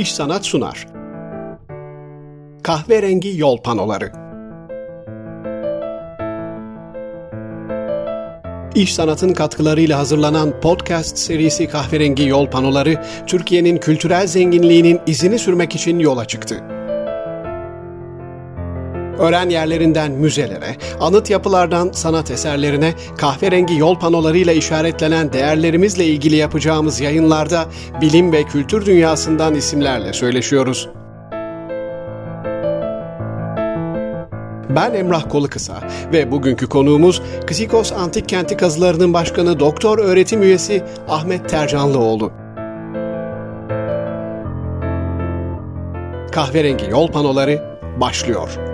İş 0.00 0.12
Sanat 0.12 0.46
sunar. 0.46 0.86
Kahverengi 2.62 3.38
Yol 3.38 3.58
Panoları 3.58 4.12
İş 8.74 8.94
Sanat'ın 8.94 9.32
katkılarıyla 9.32 9.98
hazırlanan 9.98 10.60
podcast 10.60 11.18
serisi 11.18 11.68
Kahverengi 11.68 12.28
Yol 12.28 12.46
Panoları, 12.46 13.02
Türkiye'nin 13.26 13.76
kültürel 13.76 14.26
zenginliğinin 14.26 15.00
izini 15.06 15.38
sürmek 15.38 15.74
için 15.74 15.98
yola 15.98 16.24
çıktı. 16.24 16.79
Öğren 19.20 19.48
yerlerinden 19.48 20.12
müzelere, 20.12 20.76
anıt 21.00 21.30
yapılardan 21.30 21.90
sanat 21.92 22.30
eserlerine, 22.30 22.94
kahverengi 23.18 23.78
yol 23.78 23.98
panolarıyla 23.98 24.52
işaretlenen 24.52 25.32
değerlerimizle 25.32 26.04
ilgili 26.04 26.36
yapacağımız 26.36 27.00
yayınlarda 27.00 27.64
bilim 28.00 28.32
ve 28.32 28.44
kültür 28.44 28.86
dünyasından 28.86 29.54
isimlerle 29.54 30.12
söyleşiyoruz. 30.12 30.88
Ben 34.76 34.94
Emrah 34.94 35.28
Kolukısa 35.28 35.74
ve 36.12 36.32
bugünkü 36.32 36.66
konuğumuz 36.66 37.22
Ksikos 37.46 37.92
Antik 37.92 38.28
Kenti 38.28 38.56
Kazılarının 38.56 39.14
Başkanı 39.14 39.60
Doktor 39.60 39.98
Öğretim 39.98 40.42
Üyesi 40.42 40.82
Ahmet 41.08 41.48
Tercanlıoğlu. 41.48 42.32
Kahverengi 46.32 46.90
yol 46.90 47.08
panoları 47.08 47.62
başlıyor. 48.00 48.69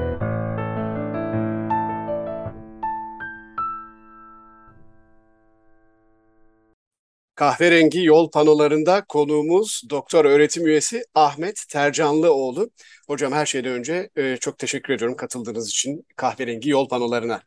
Kahverengi 7.36 8.04
yol 8.04 8.30
panolarında 8.30 9.04
konuğumuz 9.04 9.82
doktor 9.90 10.24
öğretim 10.24 10.66
üyesi 10.66 11.02
Ahmet 11.14 11.64
Tercanlıoğlu. 11.68 12.70
Hocam 13.06 13.32
her 13.32 13.46
şeyden 13.46 13.72
önce 13.72 14.10
e, 14.16 14.36
çok 14.36 14.58
teşekkür 14.58 14.94
ediyorum 14.94 15.16
katıldığınız 15.16 15.68
için 15.68 16.06
kahverengi 16.16 16.70
yol 16.70 16.88
panolarına. 16.88 17.40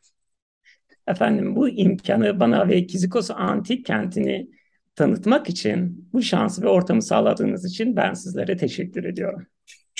Efendim 1.06 1.56
bu 1.56 1.68
imkanı 1.68 2.40
bana 2.40 2.68
ve 2.68 2.86
Kizikos 2.86 3.30
Antik 3.30 3.86
Kenti'ni 3.86 4.48
tanıtmak 4.94 5.48
için 5.48 6.08
bu 6.12 6.22
şansı 6.22 6.62
ve 6.62 6.68
ortamı 6.68 7.02
sağladığınız 7.02 7.64
için 7.64 7.96
ben 7.96 8.14
sizlere 8.14 8.56
teşekkür 8.56 9.04
ediyorum. 9.04 9.46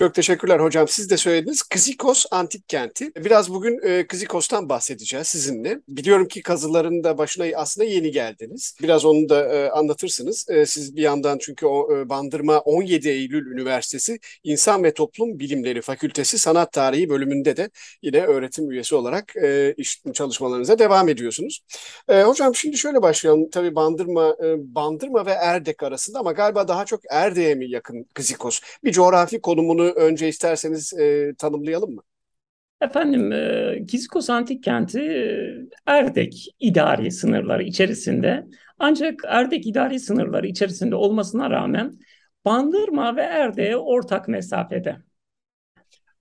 Çok 0.01 0.15
teşekkürler 0.15 0.61
hocam. 0.61 0.89
Siz 0.89 1.11
de 1.11 1.17
söylediniz. 1.17 1.63
Kızikos 1.63 2.25
antik 2.31 2.69
kenti. 2.69 3.13
Biraz 3.17 3.53
bugün 3.53 3.81
e, 3.83 4.07
Kızikos'tan 4.07 4.69
bahsedeceğiz 4.69 5.27
sizinle. 5.27 5.81
Biliyorum 5.89 6.29
ki 6.29 6.43
kazıların 6.43 7.05
da 7.05 7.19
başına 7.19 7.45
aslında 7.57 7.89
yeni 7.89 8.11
geldiniz. 8.11 8.77
Biraz 8.83 9.05
onu 9.05 9.29
da 9.29 9.55
e, 9.55 9.71
anlatırsınız. 9.71 10.47
E, 10.51 10.67
siz 10.67 10.97
bir 10.97 11.03
yandan 11.03 11.39
çünkü 11.39 11.67
o 11.67 11.97
e, 11.97 12.09
Bandırma 12.09 12.59
17 12.59 13.09
Eylül 13.09 13.47
Üniversitesi 13.47 14.19
İnsan 14.45 14.85
ve 14.85 14.95
Toplum 14.95 15.39
Bilimleri 15.39 15.83
Fakültesi 15.83 16.39
Sanat 16.39 16.73
Tarihi 16.73 17.09
bölümünde 17.09 17.57
de 17.57 17.71
yine 18.03 18.25
öğretim 18.25 18.71
üyesi 18.71 18.95
olarak 18.95 19.37
e, 19.37 19.75
iş 19.77 20.03
çalışmalarınıza 20.15 20.79
devam 20.79 21.09
ediyorsunuz. 21.09 21.61
E, 22.09 22.23
hocam 22.23 22.55
şimdi 22.55 22.77
şöyle 22.77 23.03
başlayalım. 23.03 23.51
Tabii 23.51 23.75
Bandırma 23.75 24.37
e, 24.45 24.75
Bandırma 24.75 25.27
ve 25.27 25.33
Erdek 25.33 25.83
arasında 25.83 26.19
ama 26.19 26.33
galiba 26.33 26.69
daha 26.69 26.85
çok 26.85 27.01
Erdek'e 27.11 27.55
mi 27.55 27.71
yakın 27.71 28.07
Kızikos? 28.15 28.61
Bir 28.85 28.93
coğrafi 28.93 29.41
konumunu 29.41 29.90
önce 29.97 30.29
isterseniz 30.29 30.93
e, 30.93 31.35
tanımlayalım 31.39 31.95
mı? 31.95 32.03
Efendim, 32.81 33.33
e, 33.33 33.87
Kizikos 33.89 34.31
Antik 34.31 34.65
Kenti 34.65 35.01
e, 35.01 35.47
Erdek 35.87 36.47
idari 36.61 37.11
sınırları 37.11 37.63
içerisinde 37.63 38.47
ancak 38.79 39.21
Erdek 39.29 39.67
idari 39.67 40.01
sınırları 40.01 40.47
içerisinde 40.47 40.95
olmasına 40.95 41.51
rağmen 41.51 41.93
Bandırma 42.45 43.17
ve 43.17 43.23
Erdek'e 43.23 43.77
ortak 43.77 44.29
mesafede. 44.29 44.97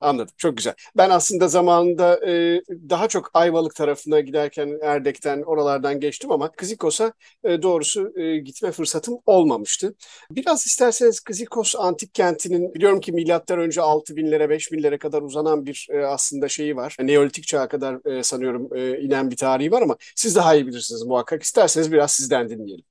Anladım. 0.02 0.34
Çok 0.38 0.58
güzel. 0.58 0.74
Ben 0.98 1.10
aslında 1.10 1.48
zamanında 1.48 2.28
e, 2.30 2.62
daha 2.90 3.08
çok 3.08 3.32
Ayvalık 3.34 3.76
tarafına 3.76 4.20
giderken 4.20 4.78
Erdek'ten 4.82 5.42
oralardan 5.42 6.00
geçtim 6.00 6.32
ama 6.32 6.52
Kızikos'a 6.52 7.14
e, 7.44 7.62
doğrusu 7.62 8.20
e, 8.20 8.38
gitme 8.38 8.72
fırsatım 8.72 9.18
olmamıştı. 9.26 9.96
Biraz 10.32 10.66
isterseniz 10.66 11.20
Kızikos 11.20 11.76
antik 11.76 12.14
kentinin 12.14 12.74
biliyorum 12.74 13.00
ki 13.00 13.12
milattan 13.12 13.60
önce 13.60 13.82
6000'lere 13.82 14.50
5000'lere 14.50 14.98
kadar 14.98 15.22
uzanan 15.22 15.66
bir 15.66 15.88
e, 15.92 16.06
aslında 16.06 16.48
şeyi 16.48 16.76
var. 16.76 16.96
Neolitik 17.02 17.48
çağa 17.48 17.68
kadar 17.68 18.12
e, 18.12 18.24
sanıyorum 18.24 18.70
e, 18.76 19.00
inen 19.02 19.32
bir 19.32 19.36
tarihi 19.36 19.72
var 19.72 19.82
ama 19.82 19.96
siz 20.16 20.36
daha 20.36 20.56
iyi 20.56 20.68
bilirsiniz 20.68 21.04
muhakkak. 21.04 21.44
İsterseniz 21.44 21.92
biraz 21.92 22.12
sizden 22.12 22.50
dinleyelim. 22.50 22.86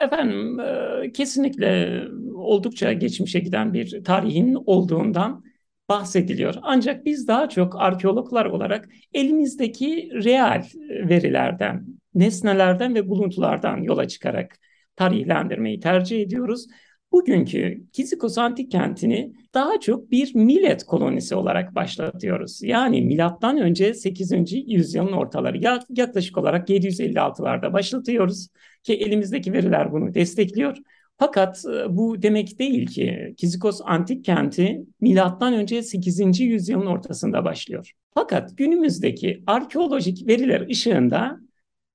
Efendim 0.00 0.60
e, 0.60 1.12
kesinlikle 1.12 2.02
oldukça 2.34 2.92
geçmişe 2.92 3.38
giden 3.38 3.74
bir 3.74 4.04
tarihin 4.04 4.58
olduğundan 4.66 5.47
bahsediliyor. 5.88 6.54
Ancak 6.62 7.04
biz 7.04 7.28
daha 7.28 7.48
çok 7.48 7.80
arkeologlar 7.80 8.46
olarak 8.46 8.88
elimizdeki 9.14 10.10
real 10.24 10.64
verilerden, 11.08 11.86
nesnelerden 12.14 12.94
ve 12.94 13.08
buluntulardan 13.08 13.82
yola 13.82 14.08
çıkarak 14.08 14.58
tarihlendirmeyi 14.96 15.80
tercih 15.80 16.22
ediyoruz. 16.22 16.66
Bugünkü 17.12 17.82
Kizikos 17.92 18.38
Antik 18.38 18.70
Kenti'ni 18.70 19.32
daha 19.54 19.80
çok 19.80 20.10
bir 20.10 20.34
millet 20.34 20.84
kolonisi 20.84 21.34
olarak 21.34 21.74
başlatıyoruz. 21.74 22.62
Yani 22.62 23.02
milattan 23.02 23.58
önce 23.58 23.94
8. 23.94 24.32
yüzyılın 24.52 25.12
ortaları 25.12 25.82
yaklaşık 25.88 26.38
olarak 26.38 26.68
756'larda 26.68 27.72
başlatıyoruz 27.72 28.48
ki 28.82 28.94
elimizdeki 28.94 29.52
veriler 29.52 29.92
bunu 29.92 30.14
destekliyor. 30.14 30.76
Fakat 31.18 31.64
e, 31.64 31.96
bu 31.96 32.22
demek 32.22 32.58
değil 32.58 32.86
ki 32.86 33.34
Kizikos 33.36 33.80
antik 33.84 34.24
kenti 34.24 34.82
milattan 35.00 35.54
önce 35.54 35.82
8. 35.82 36.40
yüzyılın 36.40 36.86
ortasında 36.86 37.44
başlıyor. 37.44 37.92
Fakat 38.14 38.58
günümüzdeki 38.58 39.42
arkeolojik 39.46 40.26
veriler 40.26 40.68
ışığında 40.68 41.40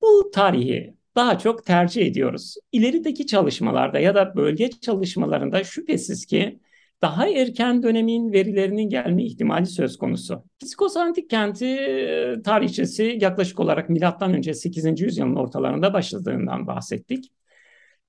bu 0.02 0.32
tarihi 0.34 0.96
daha 1.16 1.40
çok 1.40 1.66
tercih 1.66 2.06
ediyoruz. 2.06 2.56
İlerideki 2.72 3.28
çalışmalarda 3.28 4.00
ya 4.00 4.16
da 4.16 4.36
bölge 4.36 4.70
çalışmalarında 4.70 5.64
şüphesiz 5.64 6.26
ki 6.26 6.60
daha 7.02 7.30
erken 7.30 7.84
dönemin 7.84 8.34
verilerinin 8.34 8.90
gelme 8.90 9.24
ihtimali 9.24 9.66
söz 9.66 9.98
konusu. 9.98 10.44
Kizikos 10.60 10.98
Antik 10.98 11.30
Kenti 11.30 11.66
e, 11.66 12.42
tarihçesi 12.42 13.18
yaklaşık 13.22 13.60
olarak 13.60 13.90
milattan 13.90 14.34
önce 14.34 14.54
8. 14.54 15.02
yüzyılın 15.02 15.36
ortalarında 15.36 15.94
başladığından 15.94 16.68
bahsettik. 16.68 17.32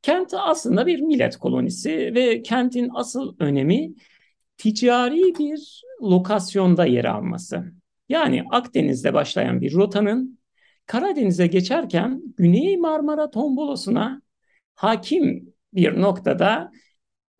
Kent 0.04 0.34
aslında 0.34 0.87
bir 0.87 1.00
millet 1.00 1.37
kolonisi 1.37 2.15
ve 2.15 2.42
kentin 2.42 2.91
asıl 2.94 3.37
önemi 3.38 3.94
ticari 4.56 5.34
bir 5.38 5.82
lokasyonda 6.03 6.87
yer 6.87 7.04
alması. 7.04 7.72
Yani 8.09 8.44
Akdeniz'de 8.50 9.14
başlayan 9.14 9.60
bir 9.60 9.75
rotanın 9.75 10.38
Karadeniz'e 10.87 11.47
geçerken 11.47 12.22
Güney 12.37 12.76
Marmara 12.76 13.31
tombolosuna 13.31 14.22
hakim 14.75 15.54
bir 15.75 16.00
noktada 16.00 16.72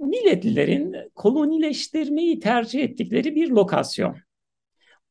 milletlilerin 0.00 0.94
kolonileştirmeyi 1.14 2.41
tercih 2.41 2.82
ettikleri 2.82 3.34
bir 3.34 3.50
lokasyon. 3.50 4.16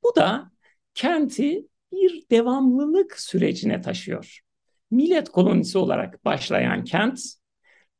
Bu 0.03 0.15
da 0.15 0.51
kenti 0.93 1.67
bir 1.91 2.23
devamlılık 2.31 3.19
sürecine 3.19 3.81
taşıyor. 3.81 4.39
Millet 4.91 5.29
kolonisi 5.29 5.77
olarak 5.77 6.25
başlayan 6.25 6.83
kent 6.83 7.42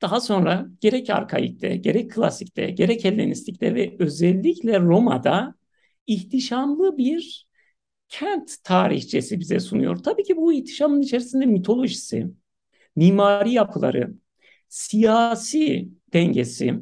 daha 0.04 0.22
sonra 0.22 0.68
gerek 0.82 1.10
arkaikte, 1.10 1.76
gerek 1.76 2.12
klasikte, 2.12 2.70
gerek 2.72 3.04
Hellenistikte 3.04 3.76
ve 3.76 3.96
özellikle 4.00 4.80
Roma'da 4.80 5.56
ihtişamlı 6.08 6.98
bir 6.98 7.48
kent 8.10 8.64
tarihçesi 8.64 9.40
bize 9.40 9.60
sunuyor. 9.60 9.98
Tabii 9.98 10.24
ki 10.24 10.38
bu 10.38 10.54
ihtişamın 10.54 11.02
içerisinde 11.02 11.46
mitolojisi, 11.46 12.28
mimari 12.96 13.52
yapıları, 13.52 14.14
siyasi 14.70 15.90
dengesi 16.14 16.74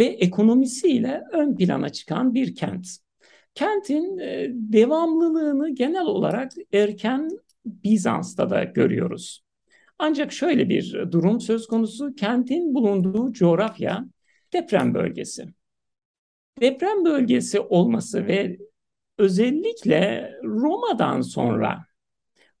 ve 0.00 0.04
ekonomisiyle 0.04 1.22
ön 1.32 1.56
plana 1.56 1.88
çıkan 1.88 2.34
bir 2.34 2.54
kent. 2.54 2.88
Kentin 3.54 4.18
e, 4.18 4.48
devamlılığını 4.52 5.74
genel 5.74 6.06
olarak 6.06 6.52
erken 6.72 7.30
Bizans'ta 7.66 8.50
da 8.50 8.64
görüyoruz. 8.64 9.42
Ancak 10.04 10.32
şöyle 10.32 10.68
bir 10.68 10.94
durum 11.12 11.40
söz 11.40 11.66
konusu. 11.66 12.14
Kentin 12.14 12.74
bulunduğu 12.74 13.32
coğrafya 13.32 14.04
deprem 14.52 14.94
bölgesi. 14.94 15.46
Deprem 16.60 17.04
bölgesi 17.04 17.60
olması 17.60 18.26
ve 18.26 18.58
özellikle 19.18 20.32
Roma'dan 20.44 21.20
sonra 21.20 21.84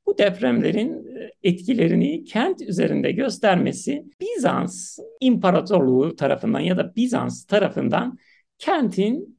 bu 0.06 0.18
depremlerin 0.18 1.06
etkilerini 1.42 2.24
kent 2.24 2.62
üzerinde 2.62 3.12
göstermesi 3.12 4.04
Bizans 4.20 4.98
İmparatorluğu 5.20 6.16
tarafından 6.16 6.60
ya 6.60 6.76
da 6.76 6.96
Bizans 6.96 7.44
tarafından 7.44 8.18
kentin 8.58 9.38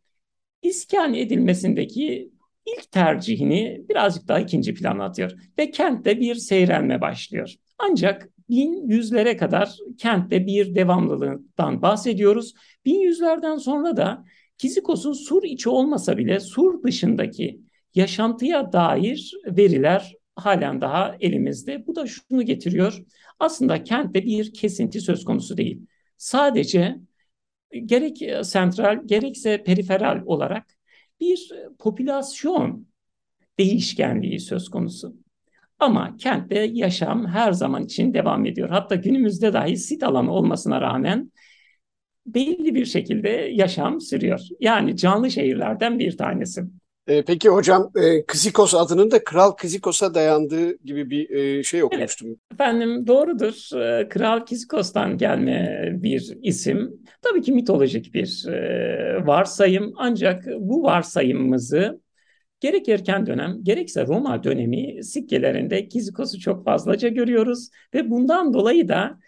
iskan 0.61 1.13
edilmesindeki 1.13 2.31
ilk 2.65 2.91
tercihini 2.91 3.85
birazcık 3.89 4.27
daha 4.27 4.39
ikinci 4.39 4.73
plana 4.73 5.05
atıyor 5.05 5.31
ve 5.57 5.71
kentte 5.71 6.19
bir 6.19 6.35
seyrelme 6.35 7.01
başlıyor. 7.01 7.55
Ancak 7.89 8.29
bin 8.49 8.87
yüzlere 8.87 9.37
kadar 9.37 9.77
kentte 9.97 10.47
bir 10.47 10.75
devamlılığından 10.75 11.81
bahsediyoruz. 11.81 12.53
Bin 12.85 12.99
yüzlerden 12.99 13.57
sonra 13.57 13.97
da 13.97 14.25
Kizikos'un 14.57 15.13
sur 15.13 15.43
içi 15.43 15.69
olmasa 15.69 16.17
bile 16.17 16.39
sur 16.39 16.83
dışındaki 16.83 17.61
yaşantıya 17.95 18.73
dair 18.73 19.31
veriler 19.45 20.13
halen 20.35 20.81
daha 20.81 21.17
elimizde. 21.19 21.87
Bu 21.87 21.95
da 21.95 22.05
şunu 22.07 22.41
getiriyor. 22.41 23.03
Aslında 23.39 23.83
kentte 23.83 24.23
bir 24.23 24.53
kesinti 24.53 25.01
söz 25.01 25.25
konusu 25.25 25.57
değil. 25.57 25.81
Sadece 26.17 26.95
gerek 27.85 28.45
sentral 28.45 29.01
gerekse 29.05 29.63
periferal 29.63 30.21
olarak 30.25 30.65
bir 31.19 31.51
popülasyon 31.79 32.87
değişkenliği 33.59 34.39
söz 34.39 34.69
konusu. 34.69 35.22
Ama 35.83 36.17
kentte 36.17 36.69
yaşam 36.73 37.27
her 37.27 37.51
zaman 37.51 37.83
için 37.83 38.13
devam 38.13 38.45
ediyor. 38.45 38.69
Hatta 38.69 38.95
günümüzde 38.95 39.53
dahi 39.53 39.77
sit 39.77 40.03
alanı 40.03 40.31
olmasına 40.31 40.81
rağmen 40.81 41.31
belli 42.25 42.75
bir 42.75 42.85
şekilde 42.85 43.29
yaşam 43.29 44.01
sürüyor. 44.01 44.39
Yani 44.59 44.97
canlı 44.97 45.31
şehirlerden 45.31 45.99
bir 45.99 46.17
tanesi. 46.17 46.63
E, 47.07 47.21
peki 47.21 47.49
hocam 47.49 47.91
e, 47.95 48.25
Kizikos 48.25 48.75
adının 48.75 49.11
da 49.11 49.23
Kral 49.23 49.57
Kizikos'a 49.57 50.13
dayandığı 50.13 50.77
gibi 50.77 51.09
bir 51.09 51.29
e, 51.29 51.63
şey 51.63 51.83
okumuştum. 51.83 52.27
Evet, 52.27 52.39
efendim 52.53 53.07
doğrudur. 53.07 53.81
E, 53.81 54.09
Kral 54.09 54.45
Kizikos'tan 54.45 55.17
gelme 55.17 55.89
bir 55.93 56.37
isim. 56.41 56.91
Tabii 57.21 57.41
ki 57.41 57.51
mitolojik 57.51 58.13
bir 58.13 58.47
e, 58.47 59.27
varsayım. 59.27 59.93
Ancak 59.97 60.45
bu 60.59 60.83
varsayımımızı 60.83 62.02
gerek 62.63 62.89
erken 62.89 63.25
dönem 63.25 63.59
gerekse 63.63 64.07
Roma 64.07 64.43
dönemi 64.43 65.03
sikkelerinde 65.03 65.87
Kizikos'u 65.87 66.39
çok 66.39 66.65
fazlaca 66.65 67.09
görüyoruz. 67.09 67.69
Ve 67.93 68.09
bundan 68.09 68.53
dolayı 68.53 68.87
da 68.87 69.19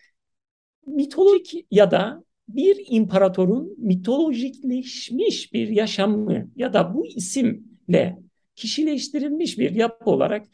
mitolojik 0.86 1.68
ya 1.72 1.92
da 1.92 2.24
bir 2.48 2.86
imparatorun 2.90 3.76
mitolojikleşmiş 3.78 5.54
bir 5.54 5.68
yaşamı 5.68 6.50
ya 6.56 6.74
da 6.74 6.94
bu 6.94 7.08
isimle 7.08 8.18
kişileştirilmiş 8.56 9.60
bir 9.60 9.72
yapı 9.72 10.10
olarak 10.10 10.46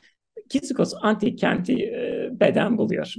Kizikos 0.49 0.93
antik 1.01 1.39
kenti 1.39 1.73
e, 1.73 2.29
beden 2.39 2.77
buluyor. 2.77 3.13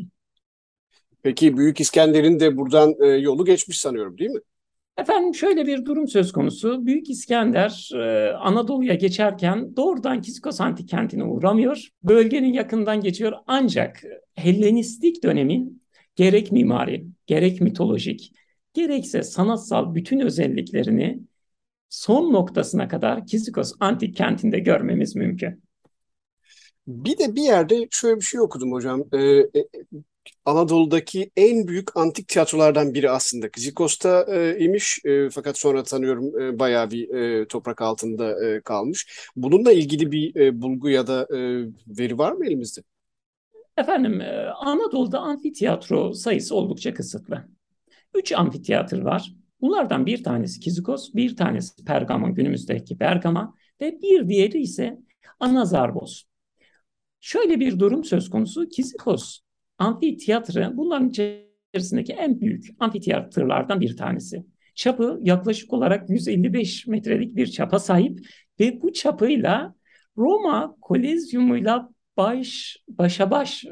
Peki 1.22 1.56
Büyük 1.56 1.80
İskender'in 1.80 2.40
de 2.40 2.56
buradan 2.56 2.94
e, 3.02 3.06
yolu 3.06 3.44
geçmiş 3.44 3.80
sanıyorum 3.80 4.18
değil 4.18 4.30
mi? 4.30 4.40
Efendim 4.96 5.34
şöyle 5.34 5.66
bir 5.66 5.84
durum 5.84 6.08
söz 6.08 6.32
konusu. 6.32 6.86
Büyük 6.86 7.10
İskender 7.10 7.90
e, 7.94 8.32
Anadolu'ya 8.32 8.94
geçerken 8.94 9.76
doğrudan 9.76 10.20
Kizikos 10.20 10.60
antik 10.60 10.88
kentine 10.88 11.24
uğramıyor. 11.24 11.88
Bölgenin 12.02 12.52
yakından 12.52 13.00
geçiyor 13.00 13.32
ancak 13.46 14.02
Hellenistik 14.34 15.22
dönemin 15.22 15.82
gerek 16.16 16.52
mimari, 16.52 17.06
gerek 17.26 17.60
mitolojik, 17.60 18.32
gerekse 18.74 19.22
sanatsal 19.22 19.94
bütün 19.94 20.20
özelliklerini 20.20 21.20
son 21.88 22.32
noktasına 22.32 22.88
kadar 22.88 23.26
Kizikos 23.26 23.72
antik 23.80 24.16
kentinde 24.16 24.58
görmemiz 24.58 25.16
mümkün. 25.16 25.62
Bir 26.86 27.18
de 27.18 27.36
bir 27.36 27.42
yerde 27.42 27.88
şöyle 27.90 28.16
bir 28.16 28.24
şey 28.24 28.40
okudum 28.40 28.72
hocam. 28.72 29.04
Ee, 29.12 29.18
e, 29.18 29.68
Anadolu'daki 30.44 31.30
en 31.36 31.68
büyük 31.68 31.96
antik 31.96 32.28
tiyatrolardan 32.28 32.94
biri 32.94 33.10
aslında 33.10 33.50
Kizikos'ta 33.50 34.26
e, 34.28 34.58
imiş 34.58 34.98
e, 35.04 35.30
fakat 35.30 35.58
sonra 35.58 35.82
tanıyorum 35.82 36.40
e, 36.40 36.58
bayağı 36.58 36.90
bir 36.90 37.14
e, 37.14 37.46
toprak 37.48 37.82
altında 37.82 38.46
e, 38.46 38.60
kalmış. 38.60 39.28
Bununla 39.36 39.72
ilgili 39.72 40.12
bir 40.12 40.36
e, 40.36 40.62
bulgu 40.62 40.88
ya 40.88 41.06
da 41.06 41.22
e, 41.22 41.38
veri 41.86 42.18
var 42.18 42.32
mı 42.32 42.46
elimizde? 42.46 42.80
Efendim 43.76 44.20
e, 44.20 44.46
Anadolu'da 44.46 45.20
amfiteyatro 45.20 46.12
sayısı 46.12 46.54
oldukça 46.54 46.94
kısıtlı. 46.94 47.48
Üç 48.14 48.32
amfiteyatr 48.32 48.98
var. 48.98 49.32
Bunlardan 49.60 50.06
bir 50.06 50.24
tanesi 50.24 50.60
Kizikos, 50.60 51.14
bir 51.14 51.36
tanesi 51.36 51.84
Pergamon 51.84 52.34
günümüzdeki 52.34 53.00
Bergama 53.00 53.54
ve 53.80 53.98
bir 54.02 54.28
diğeri 54.28 54.62
ise 54.62 54.98
Anazarbos. 55.40 56.22
Şöyle 57.20 57.60
bir 57.60 57.78
durum 57.78 58.04
söz 58.04 58.30
konusu. 58.30 58.68
Kizikos 58.68 59.41
amfiteyatro 59.82 60.76
bunların 60.76 61.08
içerisindeki 61.08 62.12
en 62.12 62.40
büyük 62.40 62.66
amfiteyatrlardan 62.78 63.80
bir 63.80 63.96
tanesi. 63.96 64.44
Çapı 64.74 65.18
yaklaşık 65.22 65.72
olarak 65.72 66.10
155 66.10 66.86
metrelik 66.86 67.36
bir 67.36 67.46
çapa 67.46 67.78
sahip 67.78 68.18
ve 68.60 68.82
bu 68.82 68.92
çapıyla 68.92 69.74
Roma 70.16 70.76
Kolezyumuyla 70.80 71.88
baş 72.16 72.76
başa 72.88 73.30
baş 73.30 73.64
e, 73.64 73.70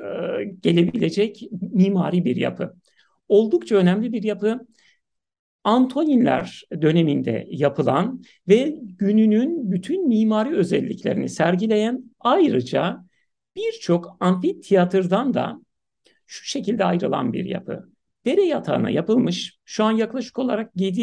gelebilecek 0.62 1.48
mimari 1.72 2.24
bir 2.24 2.36
yapı 2.36 2.74
oldukça 3.30 3.76
önemli 3.76 4.12
bir 4.12 4.22
yapı. 4.22 4.66
Antoninler 5.64 6.62
döneminde 6.82 7.46
yapılan 7.50 8.22
ve 8.48 8.78
gününün 8.82 9.72
bütün 9.72 10.08
mimari 10.08 10.56
özelliklerini 10.56 11.28
sergileyen 11.28 12.04
ayrıca 12.20 13.04
birçok 13.56 14.16
amfiteyatrdan 14.20 15.34
da 15.34 15.60
şu 16.30 16.44
şekilde 16.44 16.84
ayrılan 16.84 17.32
bir 17.32 17.44
yapı. 17.44 17.88
Dere 18.24 18.42
yatağına 18.42 18.90
yapılmış, 18.90 19.58
şu 19.64 19.84
an 19.84 19.92
yaklaşık 19.92 20.38
olarak 20.38 20.70
7 20.76 21.00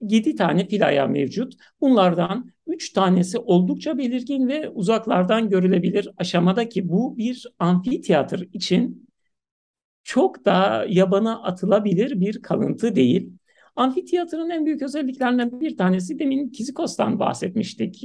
7 0.00 0.34
tane 0.34 0.68
filaya 0.68 1.06
mevcut. 1.06 1.54
Bunlardan 1.80 2.50
3 2.66 2.92
tanesi 2.92 3.38
oldukça 3.38 3.98
belirgin 3.98 4.48
ve 4.48 4.68
uzaklardan 4.68 5.48
görülebilir 5.48 6.08
aşamadaki 6.16 6.88
bu 6.88 7.16
bir 7.18 7.46
amfiteyatr 7.58 8.40
için 8.52 9.08
çok 10.04 10.44
da 10.44 10.86
yabana 10.88 11.42
atılabilir 11.42 12.20
bir 12.20 12.42
kalıntı 12.42 12.96
değil. 12.96 13.32
Amfiteyatronun 13.76 14.50
en 14.50 14.66
büyük 14.66 14.82
özelliklerinden 14.82 15.60
bir 15.60 15.76
tanesi 15.76 16.18
demin 16.18 16.48
Kizikos'tan 16.48 17.18
bahsetmiştik. 17.18 18.04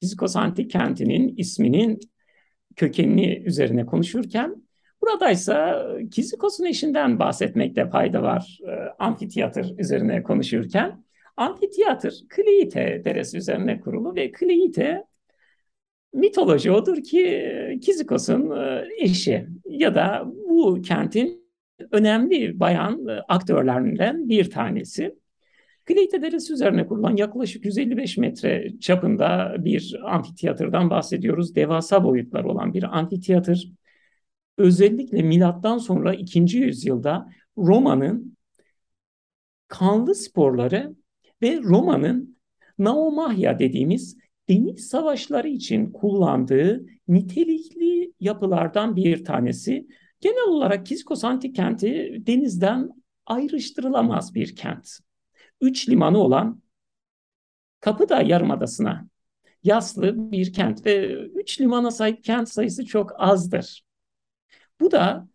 Kizikos 0.00 0.36
antik 0.36 0.70
kentinin 0.70 1.36
isminin 1.36 2.00
kökenini 2.80 3.42
üzerine 3.46 3.86
konuşurken 3.86 4.62
buradaysa 5.02 5.86
Kizikos'un 6.10 6.64
eşinden 6.64 7.18
bahsetmekte 7.18 7.88
fayda 7.88 8.22
var 8.22 8.58
e, 8.66 8.70
amfiteyatr 8.98 9.78
üzerine 9.78 10.22
konuşurken. 10.22 11.04
Amfiteyatr 11.36 12.12
Kleite 12.28 13.02
deresi 13.04 13.38
üzerine 13.38 13.80
kurulu 13.80 14.14
ve 14.14 14.32
Kleite 14.32 15.04
mitoloji 16.12 16.70
odur 16.70 17.02
ki 17.02 17.78
Kizikos'un 17.82 18.50
e, 18.50 18.84
eşi 18.98 19.46
ya 19.68 19.94
da 19.94 20.24
bu 20.48 20.82
kentin 20.82 21.50
önemli 21.90 22.60
bayan 22.60 23.08
e, 23.08 23.12
aktörlerinden 23.28 24.28
bir 24.28 24.50
tanesi. 24.50 25.14
Kleyte 25.90 26.22
Deresi 26.22 26.52
üzerine 26.52 26.86
kurulan 26.86 27.16
yaklaşık 27.16 27.64
155 27.64 28.18
metre 28.18 28.78
çapında 28.80 29.56
bir 29.58 29.96
amfiteyatrdan 30.04 30.90
bahsediyoruz. 30.90 31.54
Devasa 31.54 32.04
boyutlar 32.04 32.44
olan 32.44 32.74
bir 32.74 32.98
amfiteyatr. 32.98 33.66
Özellikle 34.58 35.22
milattan 35.22 35.78
sonra 35.78 36.14
2. 36.14 36.56
yüzyılda 36.58 37.28
Roma'nın 37.58 38.36
kanlı 39.68 40.14
sporları 40.14 40.94
ve 41.42 41.60
Roma'nın 41.62 42.38
naomahya 42.78 43.58
dediğimiz 43.58 44.16
deniz 44.48 44.88
savaşları 44.88 45.48
için 45.48 45.92
kullandığı 45.92 46.86
nitelikli 47.08 48.12
yapılardan 48.20 48.96
bir 48.96 49.24
tanesi. 49.24 49.86
Genel 50.20 50.48
olarak 50.48 50.86
Kiskos 50.86 51.24
antik 51.24 51.56
kenti 51.56 52.22
denizden 52.26 52.88
ayrıştırılamaz 53.26 54.34
bir 54.34 54.56
kent. 54.56 55.00
Üç 55.60 55.88
limanı 55.88 56.18
olan 56.18 56.62
Kapıdağ 57.80 58.22
Yarımadası'na 58.22 59.08
yaslı 59.64 60.32
bir 60.32 60.52
kent 60.52 60.86
ve 60.86 61.12
üç 61.24 61.60
limana 61.60 61.90
sahip 61.90 62.24
kent 62.24 62.48
sayısı 62.48 62.86
çok 62.86 63.12
azdır. 63.20 63.84
Bu 64.80 64.90
da 64.90 65.28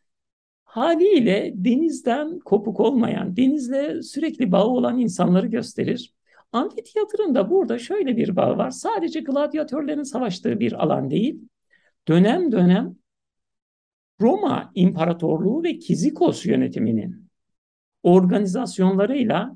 haliyle 0.66 1.52
denizden 1.56 2.40
kopuk 2.40 2.80
olmayan, 2.80 3.38
denizle 3.38 4.04
sürekli 4.04 4.52
bağı 4.52 4.68
olan 4.68 5.00
insanları 5.00 5.48
gösterir. 5.48 6.14
Amfiteyatırın 6.52 7.36
da 7.36 7.50
burada 7.50 7.80
şöyle 7.80 8.18
bir 8.18 8.36
bağı 8.36 8.58
var. 8.58 8.70
Sadece 8.72 9.20
gladyatörlerin 9.20 10.04
savaştığı 10.04 10.60
bir 10.60 10.84
alan 10.84 11.12
değil. 11.12 11.42
Dönem 12.08 12.52
dönem 12.52 12.96
Roma 14.22 14.72
İmparatorluğu 14.76 15.64
ve 15.64 15.80
Kizikos 15.80 16.46
yönetiminin 16.46 17.30
organizasyonlarıyla 18.04 19.56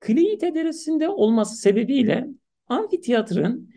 Kleite 0.00 0.54
Deresi'nde 0.54 1.08
olması 1.08 1.56
sebebiyle 1.56 2.26
amfiteyatrın 2.68 3.70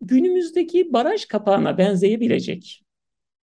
günümüzdeki 0.00 0.92
baraj 0.92 1.24
kapağına 1.24 1.78
benzeyebilecek 1.78 2.82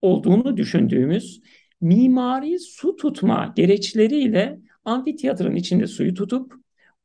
olduğunu 0.01 0.58
düşündüğümüz 0.58 1.42
mimari 1.82 2.60
su 2.60 2.96
tutma 2.96 3.54
gereçleriyle 3.56 4.60
amfiteyatrın 4.86 5.56
içinde 5.56 5.88
suyu 5.88 6.13
tutup 6.13 6.54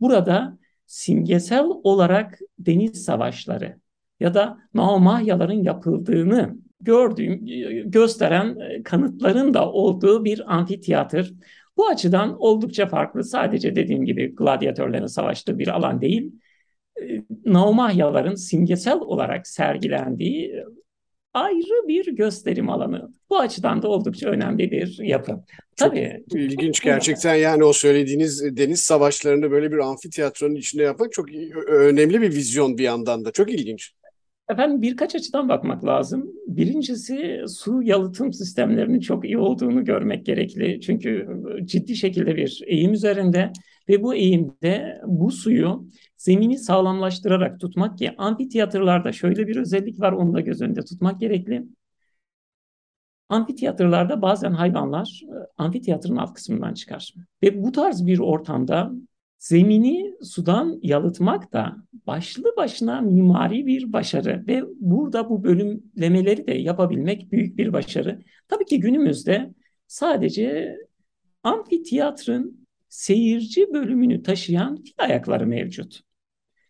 burada 0.00 0.58
simgesel 0.86 1.64
olarak 1.64 2.38
deniz 2.58 3.04
savaşları 3.04 3.80
ya 4.20 4.34
da 4.34 4.58
Naumahyaların 4.74 5.62
yapıldığını 5.62 6.56
gördüğüm, 6.80 7.46
gösteren 7.90 8.82
kanıtların 8.82 9.54
da 9.54 9.72
olduğu 9.72 10.24
bir 10.24 10.54
amfiteyatr. 10.56 11.32
Bu 11.80 11.88
açıdan 11.88 12.36
oldukça 12.38 12.86
farklı. 12.86 13.24
Sadece 13.24 13.76
dediğim 13.76 14.04
gibi 14.04 14.34
gladyatörlerin 14.34 15.06
savaştığı 15.06 15.58
bir 15.58 15.68
alan 15.68 16.00
değil. 16.00 16.32
Naumahyaların 17.44 18.34
simgesel 18.34 18.98
olarak 18.98 19.46
sergilendiği 19.46 20.64
ayrı 21.34 21.88
bir 21.88 22.16
gösterim 22.16 22.70
alanı. 22.70 23.10
Bu 23.30 23.38
açıdan 23.38 23.82
da 23.82 23.88
oldukça 23.88 24.28
önemli 24.28 24.70
bir 24.70 24.98
yapı. 25.02 25.44
Tabii. 25.76 26.24
Çok 26.32 26.40
ilginç 26.40 26.80
gerçekten 26.80 27.34
yani 27.34 27.64
o 27.64 27.72
söylediğiniz 27.72 28.56
deniz 28.56 28.80
savaşlarını 28.80 29.50
böyle 29.50 29.72
bir 29.72 29.78
amfiteyatronun 29.78 30.54
içinde 30.54 30.82
yapmak 30.82 31.12
çok 31.12 31.26
önemli 31.68 32.22
bir 32.22 32.30
vizyon 32.30 32.78
bir 32.78 32.84
yandan 32.84 33.24
da. 33.24 33.30
Çok 33.30 33.50
ilginç. 33.50 33.92
Efendim 34.50 34.82
birkaç 34.82 35.14
açıdan 35.14 35.48
bakmak 35.48 35.84
lazım. 35.84 36.32
Birincisi 36.46 37.44
su 37.48 37.82
yalıtım 37.82 38.32
sistemlerinin 38.32 39.00
çok 39.00 39.24
iyi 39.24 39.38
olduğunu 39.38 39.84
görmek 39.84 40.26
gerekli. 40.26 40.80
Çünkü 40.80 41.28
ciddi 41.64 41.96
şekilde 41.96 42.36
bir 42.36 42.62
eğim 42.66 42.92
üzerinde 42.92 43.52
ve 43.88 44.02
bu 44.02 44.14
eğimde 44.14 45.00
bu 45.06 45.30
suyu 45.30 45.88
zemini 46.16 46.58
sağlamlaştırarak 46.58 47.60
tutmak 47.60 47.98
ki 47.98 48.14
amfiteyatrlarda 48.18 49.12
şöyle 49.12 49.48
bir 49.48 49.56
özellik 49.56 50.00
var 50.00 50.12
onu 50.12 50.34
da 50.34 50.40
göz 50.40 50.62
önünde 50.62 50.84
tutmak 50.84 51.20
gerekli. 51.20 51.64
Amfiteyatrlarda 53.28 54.22
bazen 54.22 54.52
hayvanlar 54.52 55.22
e, 55.24 55.34
amfiteyatronun 55.56 56.16
alt 56.16 56.34
kısmından 56.34 56.74
çıkar. 56.74 57.14
Ve 57.42 57.62
bu 57.62 57.72
tarz 57.72 58.06
bir 58.06 58.18
ortamda 58.18 58.92
zemini 59.40 60.14
sudan 60.22 60.78
yalıtmak 60.82 61.52
da 61.52 61.76
başlı 62.06 62.56
başına 62.56 63.00
mimari 63.00 63.66
bir 63.66 63.92
başarı 63.92 64.44
ve 64.46 64.62
burada 64.80 65.30
bu 65.30 65.44
bölümlemeleri 65.44 66.46
de 66.46 66.52
yapabilmek 66.52 67.32
büyük 67.32 67.58
bir 67.58 67.72
başarı. 67.72 68.22
Tabii 68.48 68.64
ki 68.64 68.80
günümüzde 68.80 69.54
sadece 69.86 70.76
amfiteyatronun 71.42 72.66
seyirci 72.88 73.72
bölümünü 73.72 74.22
taşıyan 74.22 74.76
fil 74.76 74.94
ayakları 74.98 75.46
mevcut. 75.46 76.00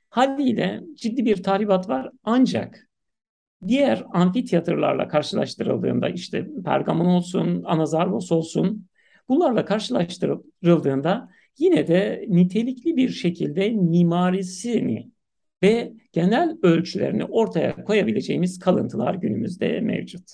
Haliyle 0.08 0.80
ciddi 0.94 1.24
bir 1.24 1.42
tahribat 1.42 1.88
var 1.88 2.10
ancak 2.24 2.88
diğer 3.66 4.04
amfiteyatrlarla 4.12 5.08
karşılaştırıldığında 5.08 6.08
işte 6.08 6.48
Pergamon 6.64 7.06
olsun, 7.06 7.62
Anazarvos 7.64 8.32
olsun 8.32 8.88
bunlarla 9.28 9.64
karşılaştırıldığında 9.64 11.30
yine 11.58 11.88
de 11.88 12.24
nitelikli 12.28 12.96
bir 12.96 13.08
şekilde 13.08 13.70
mimarisini 13.70 15.10
ve 15.62 15.92
genel 16.12 16.58
ölçülerini 16.62 17.24
ortaya 17.24 17.84
koyabileceğimiz 17.84 18.58
kalıntılar 18.58 19.14
günümüzde 19.14 19.80
mevcut. 19.80 20.30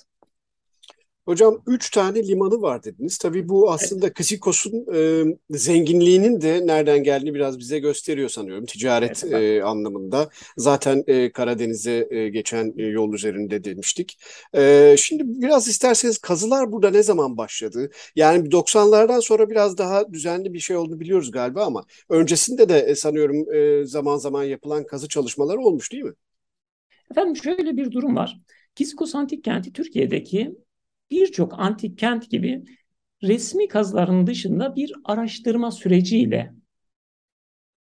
Hocam 1.27 1.61
üç 1.67 1.89
tane 1.91 2.27
limanı 2.27 2.61
var 2.61 2.83
dediniz. 2.83 3.17
Tabii 3.17 3.49
bu 3.49 3.71
aslında 3.71 4.05
evet. 4.05 4.15
Ksikos'un 4.17 4.85
e, 4.93 5.23
zenginliğinin 5.49 6.41
de 6.41 6.67
nereden 6.67 7.03
geldiğini 7.03 7.33
biraz 7.33 7.59
bize 7.59 7.79
gösteriyor 7.79 8.29
sanıyorum 8.29 8.65
ticaret 8.65 9.23
evet, 9.23 9.61
e, 9.61 9.63
anlamında. 9.63 10.29
Zaten 10.57 11.03
e, 11.07 11.31
Karadeniz'e 11.31 12.07
e, 12.11 12.29
geçen 12.29 12.73
e, 12.77 12.83
yol 12.83 13.13
üzerinde 13.13 13.63
demiştik. 13.63 14.19
E, 14.55 14.95
şimdi 14.97 15.23
biraz 15.25 15.67
isterseniz 15.67 16.17
kazılar 16.17 16.71
burada 16.71 16.89
ne 16.89 17.03
zaman 17.03 17.37
başladı? 17.37 17.89
Yani 18.15 18.51
90'lardan 18.51 19.21
sonra 19.21 19.49
biraz 19.49 19.77
daha 19.77 20.13
düzenli 20.13 20.53
bir 20.53 20.59
şey 20.59 20.77
oldu 20.77 20.99
biliyoruz 20.99 21.31
galiba 21.31 21.65
ama 21.65 21.83
öncesinde 22.09 22.69
de 22.69 22.79
e, 22.79 22.95
sanıyorum 22.95 23.53
e, 23.53 23.85
zaman 23.85 24.17
zaman 24.17 24.43
yapılan 24.43 24.85
kazı 24.85 25.07
çalışmaları 25.07 25.59
olmuş 25.59 25.91
değil 25.91 26.03
mi? 26.03 26.13
Efendim 27.11 27.35
şöyle 27.35 27.77
bir 27.77 27.91
durum 27.91 28.15
var. 28.15 28.37
Kiskos 28.75 29.15
Antik 29.15 29.43
Kenti 29.43 29.73
Türkiye'deki 29.73 30.66
birçok 31.11 31.59
antik 31.59 31.97
kent 31.97 32.29
gibi 32.31 32.63
resmi 33.23 33.67
kazıların 33.67 34.27
dışında 34.27 34.75
bir 34.75 34.93
araştırma 35.05 35.71
süreciyle 35.71 36.53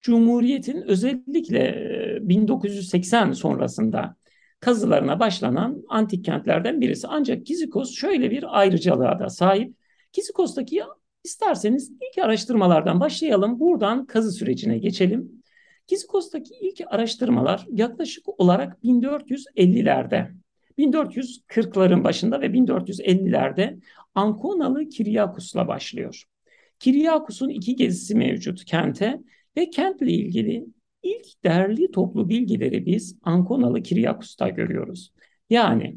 Cumhuriyet'in 0.03 0.83
özellikle 0.83 1.89
1980 2.21 3.33
sonrasında 3.33 4.17
kazılarına 4.61 5.21
başlanan 5.21 5.83
antik 5.89 6.25
kentlerden 6.25 6.81
birisi. 6.81 7.07
Ancak 7.07 7.47
Kizikos 7.47 7.95
şöyle 7.95 8.31
bir 8.31 8.61
ayrıcalığa 8.61 9.19
da 9.19 9.29
sahip. 9.29 9.77
Kizikos'taki 10.13 10.83
isterseniz 11.25 11.91
ilk 11.91 12.25
araştırmalardan 12.25 13.01
başlayalım. 13.01 13.61
Buradan 13.61 14.07
kazı 14.07 14.33
sürecine 14.33 14.79
geçelim. 14.79 15.43
Kizikos'taki 15.87 16.55
ilk 16.61 16.81
araştırmalar 16.87 17.67
yaklaşık 17.71 18.41
olarak 18.41 18.85
1450'lerde 18.85 20.42
1440'ların 20.79 22.05
başında 22.05 22.41
ve 22.41 22.47
1450'lerde 22.47 23.79
Ankonalı 24.15 24.89
Kiryakus'la 24.89 25.69
başlıyor. 25.69 26.25
Kiryakus'un 26.79 27.49
iki 27.49 27.77
gezisi 27.77 28.15
mevcut 28.15 28.65
kente 28.65 29.21
ve 29.57 29.71
kentle 29.71 30.13
ilgili 30.13 30.67
ilk 31.03 31.45
derli 31.45 31.91
toplu 31.91 32.29
bilgileri 32.29 32.87
biz 32.87 33.19
Ankonalı 33.23 33.83
Kiryakus'ta 33.83 34.49
görüyoruz. 34.49 35.13
Yani 35.51 35.97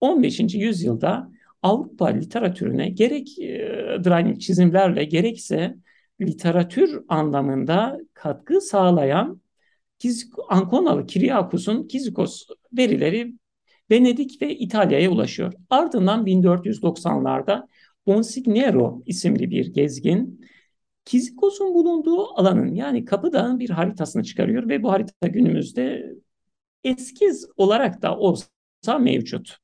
15. 0.00 0.54
yüzyılda 0.54 1.30
Avrupa 1.62 2.06
literatürüne 2.06 2.88
gerek 2.88 3.38
e, 3.38 4.38
çizimlerle 4.38 5.04
gerekse 5.04 5.76
literatür 6.20 7.02
anlamında 7.08 7.98
katkı 8.14 8.60
sağlayan 8.60 9.40
Ankonalı 10.48 11.06
Kiryakus'un 11.06 11.88
Kizikos 11.88 12.46
verileri 12.72 13.34
Venedik 13.90 14.42
ve 14.42 14.54
İtalya'ya 14.56 15.10
ulaşıyor. 15.10 15.52
Ardından 15.70 16.26
1490'larda 16.26 17.68
Bonsignero 18.06 19.02
isimli 19.06 19.50
bir 19.50 19.74
gezgin 19.74 20.40
Kizikos'un 21.04 21.74
bulunduğu 21.74 22.38
alanın 22.38 22.74
yani 22.74 23.04
Kapıdağ'ın 23.04 23.58
bir 23.58 23.70
haritasını 23.70 24.24
çıkarıyor 24.24 24.68
ve 24.68 24.82
bu 24.82 24.92
harita 24.92 25.28
günümüzde 25.28 26.14
eskiz 26.84 27.46
olarak 27.56 28.02
da 28.02 28.18
olsa 28.18 28.98
mevcut. 29.00 29.58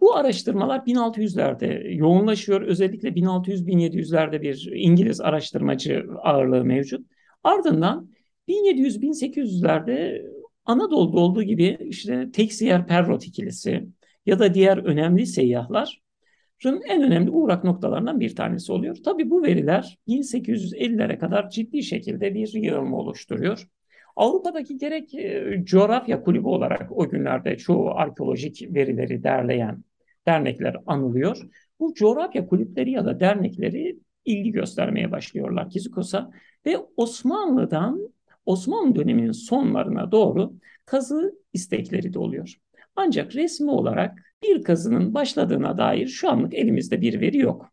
Bu 0.00 0.16
araştırmalar 0.16 0.78
1600'lerde 0.86 1.94
yoğunlaşıyor. 1.94 2.60
Özellikle 2.60 3.08
1600-1700'lerde 3.14 4.42
bir 4.42 4.70
İngiliz 4.74 5.20
araştırmacı 5.20 6.04
ağırlığı 6.22 6.64
mevcut. 6.64 7.06
Ardından 7.44 8.10
1700-1800'lerde 8.48 10.26
Anadolu'da 10.68 11.20
olduğu 11.20 11.42
gibi 11.42 11.78
işte 11.80 12.30
Texier 12.32 12.86
Perrot 12.86 13.24
ikilisi 13.26 13.88
ya 14.26 14.38
da 14.38 14.54
diğer 14.54 14.78
önemli 14.78 15.26
seyyahların 15.26 16.82
en 16.88 17.02
önemli 17.02 17.30
uğrak 17.30 17.64
noktalarından 17.64 18.20
bir 18.20 18.36
tanesi 18.36 18.72
oluyor. 18.72 18.96
Tabi 19.04 19.30
bu 19.30 19.42
veriler 19.42 19.98
1850'lere 20.08 21.18
kadar 21.18 21.50
ciddi 21.50 21.82
şekilde 21.82 22.34
bir 22.34 22.52
yığılma 22.52 22.96
oluşturuyor. 22.96 23.68
Avrupa'daki 24.16 24.78
gerek 24.78 25.14
e, 25.14 25.62
coğrafya 25.64 26.22
kulübü 26.22 26.46
olarak 26.46 26.98
o 26.98 27.08
günlerde 27.08 27.56
çoğu 27.56 27.90
arkeolojik 27.90 28.74
verileri 28.74 29.22
derleyen 29.22 29.84
dernekler 30.26 30.76
anılıyor. 30.86 31.48
Bu 31.80 31.94
coğrafya 31.94 32.46
kulüpleri 32.46 32.90
ya 32.90 33.04
da 33.04 33.20
dernekleri 33.20 33.98
ilgi 34.24 34.52
göstermeye 34.52 35.12
başlıyorlar 35.12 35.70
Kizikos'a 35.70 36.30
ve 36.66 36.78
Osmanlı'dan 36.96 38.12
Osmanlı 38.48 38.94
döneminin 38.96 39.32
sonlarına 39.32 40.12
doğru 40.12 40.52
kazı 40.84 41.38
istekleri 41.52 42.14
de 42.14 42.18
oluyor. 42.18 42.54
Ancak 42.96 43.34
resmi 43.34 43.70
olarak 43.70 44.18
bir 44.42 44.62
kazının 44.62 45.14
başladığına 45.14 45.78
dair 45.78 46.06
şu 46.06 46.30
anlık 46.30 46.54
elimizde 46.54 47.00
bir 47.00 47.20
veri 47.20 47.38
yok. 47.38 47.72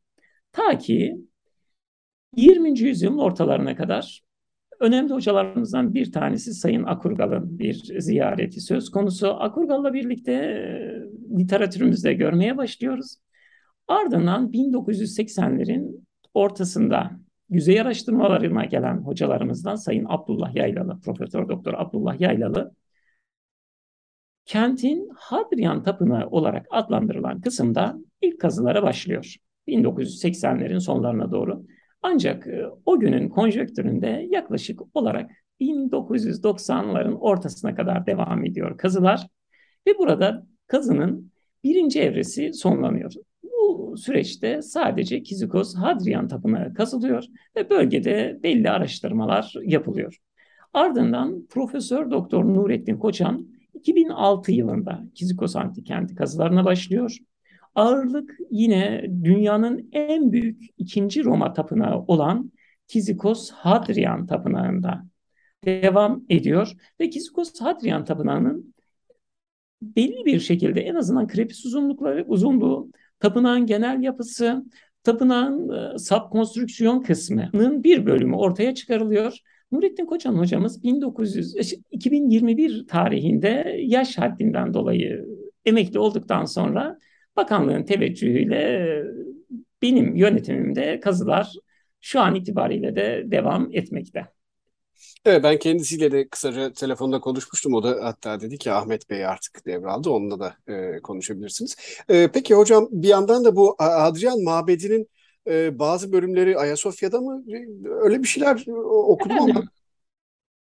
Ta 0.51 0.77
ki 0.77 1.17
20. 2.35 2.79
yüzyılın 2.79 3.17
ortalarına 3.17 3.75
kadar 3.75 4.21
önemli 4.79 5.13
hocalarımızdan 5.13 5.93
bir 5.93 6.11
tanesi 6.11 6.53
Sayın 6.53 6.83
Akurgal'ın 6.83 7.59
bir 7.59 7.99
ziyareti 7.99 8.61
söz 8.61 8.91
konusu. 8.91 9.27
Akurgal'la 9.27 9.93
birlikte 9.93 10.31
e, 10.33 11.39
literatürümüzde 11.39 12.13
görmeye 12.13 12.57
başlıyoruz. 12.57 13.15
Ardından 13.87 14.51
1980'lerin 14.51 16.05
ortasında 16.33 17.24
yüzey 17.49 17.81
araştırmalarına 17.81 18.65
gelen 18.65 18.97
hocalarımızdan 18.97 19.75
Sayın 19.75 20.05
Abdullah 20.09 20.55
Yaylalı, 20.55 20.99
Profesör 21.05 21.49
Doktor 21.49 21.73
Abdullah 21.73 22.21
Yaylalı, 22.21 22.75
kentin 24.45 25.09
Hadrian 25.15 25.83
Tapınağı 25.83 26.27
olarak 26.27 26.65
adlandırılan 26.71 27.41
kısımda 27.41 27.97
ilk 28.21 28.39
kazılara 28.39 28.83
başlıyor. 28.83 29.35
1980'lerin 29.67 30.79
sonlarına 30.79 31.31
doğru. 31.31 31.65
Ancak 32.01 32.47
e, 32.47 32.65
o 32.85 32.99
günün 32.99 33.29
konjöktüründe 33.29 34.27
yaklaşık 34.31 34.81
olarak 34.93 35.31
1990'ların 35.61 37.17
ortasına 37.19 37.75
kadar 37.75 38.05
devam 38.05 38.45
ediyor 38.45 38.77
kazılar 38.77 39.27
ve 39.87 39.97
burada 39.97 40.47
kazının 40.67 41.31
birinci 41.63 42.01
evresi 42.01 42.53
sonlanıyor 42.53 43.13
süreçte 43.97 44.61
sadece 44.61 45.23
Kizikos 45.23 45.75
Hadrian 45.75 46.27
Tapınağı 46.27 46.73
kazılıyor 46.73 47.23
ve 47.55 47.69
bölgede 47.69 48.39
belli 48.43 48.69
araştırmalar 48.69 49.53
yapılıyor. 49.63 50.17
Ardından 50.73 51.47
Profesör 51.49 52.11
Doktor 52.11 52.45
Nurettin 52.45 52.97
Koçan 52.97 53.47
2006 53.73 54.51
yılında 54.51 55.03
Kizikos 55.15 55.55
Antik 55.55 55.85
Kenti 55.85 56.15
kazılarına 56.15 56.65
başlıyor. 56.65 57.17
Ağırlık 57.75 58.37
yine 58.51 59.05
dünyanın 59.23 59.89
en 59.91 60.31
büyük 60.31 60.63
ikinci 60.77 61.23
Roma 61.23 61.53
tapınağı 61.53 61.99
olan 62.07 62.51
Kizikos 62.87 63.51
Hadrian 63.51 64.25
Tapınağı'nda 64.25 65.05
devam 65.65 66.23
ediyor. 66.29 66.71
Ve 66.99 67.09
Kizikos 67.09 67.61
Hadrian 67.61 68.05
Tapınağı'nın 68.05 68.75
belli 69.81 70.25
bir 70.25 70.39
şekilde 70.39 70.81
en 70.81 70.95
azından 70.95 71.27
krepis 71.27 71.65
uzunlukları, 71.65 72.25
uzunluğu, 72.27 72.91
tapınağın 73.19 73.65
genel 73.65 74.03
yapısı, 74.03 74.65
tapınağın 75.03 75.69
e, 75.69 75.99
subkonstrüksiyon 75.99 77.01
kısmının 77.01 77.83
bir 77.83 78.05
bölümü 78.05 78.35
ortaya 78.35 78.75
çıkarılıyor. 78.75 79.37
Nurettin 79.71 80.05
Koçan 80.05 80.33
hocamız 80.33 80.83
1900 80.83 81.55
2021 81.91 82.87
tarihinde 82.87 83.75
yaş 83.79 84.17
haddinden 84.17 84.73
dolayı 84.73 85.25
emekli 85.65 85.99
olduktan 85.99 86.45
sonra 86.45 86.99
bakanlığın 87.35 87.83
teveccühüyle 87.83 89.03
benim 89.81 90.15
yönetimimde 90.15 90.99
kazılar 90.99 91.53
şu 92.01 92.19
an 92.19 92.35
itibariyle 92.35 92.95
de 92.95 93.23
devam 93.25 93.69
etmekte. 93.71 94.34
Evet 95.25 95.43
ben 95.43 95.59
kendisiyle 95.59 96.11
de 96.11 96.27
kısaca 96.27 96.73
telefonda 96.73 97.19
konuşmuştum. 97.19 97.73
O 97.73 97.83
da 97.83 97.97
hatta 98.01 98.41
dedi 98.41 98.57
ki 98.57 98.71
Ahmet 98.71 99.09
Bey 99.09 99.25
artık 99.25 99.65
devraldı. 99.65 100.09
Onunla 100.09 100.39
da 100.39 100.55
e, 100.67 101.01
konuşabilirsiniz. 101.01 101.75
E, 102.09 102.27
peki 102.27 102.55
hocam 102.55 102.87
bir 102.91 103.07
yandan 103.07 103.45
da 103.45 103.55
bu 103.55 103.75
Adrian 103.79 104.43
Mabedi'nin 104.43 105.09
e, 105.47 105.79
bazı 105.79 106.11
bölümleri 106.11 106.57
Ayasofya'da 106.57 107.21
mı? 107.21 107.43
Öyle 107.85 108.23
bir 108.23 108.27
şeyler 108.27 108.65
okudum 108.85 109.35
Efendim, 109.35 109.57
ama. 109.57 109.65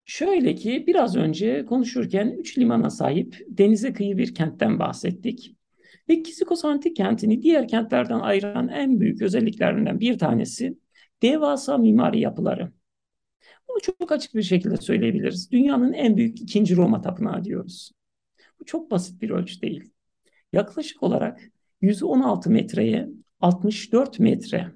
Şöyle 0.05 0.55
ki 0.55 0.84
biraz 0.88 1.15
önce 1.15 1.65
konuşurken 1.65 2.27
üç 2.27 2.57
limana 2.57 2.89
sahip 2.89 3.45
denize 3.48 3.93
kıyı 3.93 4.17
bir 4.17 4.36
kentten 4.36 4.79
bahsettik. 4.79 5.55
Ve 6.10 6.24
Kisikos 6.24 6.65
Antik 6.65 6.95
Kenti'ni 6.95 7.41
diğer 7.41 7.67
kentlerden 7.67 8.19
ayıran 8.19 8.67
en 8.67 9.00
büyük 9.00 9.22
özelliklerinden 9.22 10.00
bir 10.00 10.17
tanesi 10.19 10.77
devasa 11.22 11.77
mimari 11.77 12.19
yapıları. 12.19 12.72
Bunu 13.69 13.79
çok 13.81 14.11
açık 14.11 14.35
bir 14.35 14.43
şekilde 14.43 14.77
söyleyebiliriz. 14.77 15.51
Dünyanın 15.51 15.93
en 15.93 16.17
büyük 16.17 16.41
ikinci 16.41 16.75
Roma 16.75 17.01
tapınağı 17.01 17.43
diyoruz. 17.43 17.91
Bu 18.59 18.65
çok 18.65 18.91
basit 18.91 19.21
bir 19.21 19.29
ölçü 19.29 19.61
değil. 19.61 19.91
Yaklaşık 20.53 21.03
olarak 21.03 21.41
116 21.81 22.49
metreye 22.49 23.09
64 23.41 24.19
metre 24.19 24.71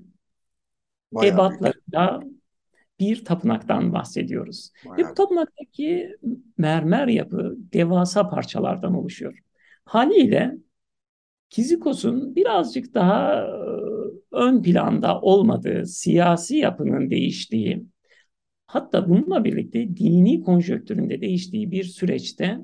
Bayağı 1.11 1.33
ebatlarında 1.33 2.23
bir 2.99 3.25
tapınaktan 3.25 3.93
bahsediyoruz. 3.93 4.71
Bayağı. 4.85 4.97
Ve 4.97 5.11
bu 5.11 5.13
tapınaktaki 5.13 6.15
mermer 6.57 7.07
yapı 7.07 7.55
devasa 7.57 8.29
parçalardan 8.29 8.93
oluşuyor. 8.93 9.39
Haliyle 9.85 10.57
Kizikos'un 11.49 12.35
birazcık 12.35 12.93
daha 12.93 13.47
ön 14.31 14.63
planda 14.63 15.21
olmadığı, 15.21 15.85
siyasi 15.85 16.57
yapının 16.57 17.09
değiştiği, 17.09 17.85
hatta 18.69 19.09
bununla 19.09 19.43
birlikte 19.43 19.97
dini 19.97 20.43
konjöktüründe 20.43 21.21
değiştiği 21.21 21.71
bir 21.71 21.83
süreçte 21.83 22.59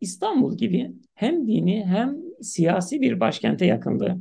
İstanbul 0.00 0.56
gibi 0.56 0.92
hem 1.14 1.46
dini 1.46 1.84
hem 1.84 2.16
siyasi 2.42 3.00
bir 3.00 3.20
başkente 3.20 3.66
yakınlığı, 3.66 4.18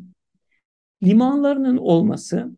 limanlarının 1.03 1.77
olması, 1.77 2.57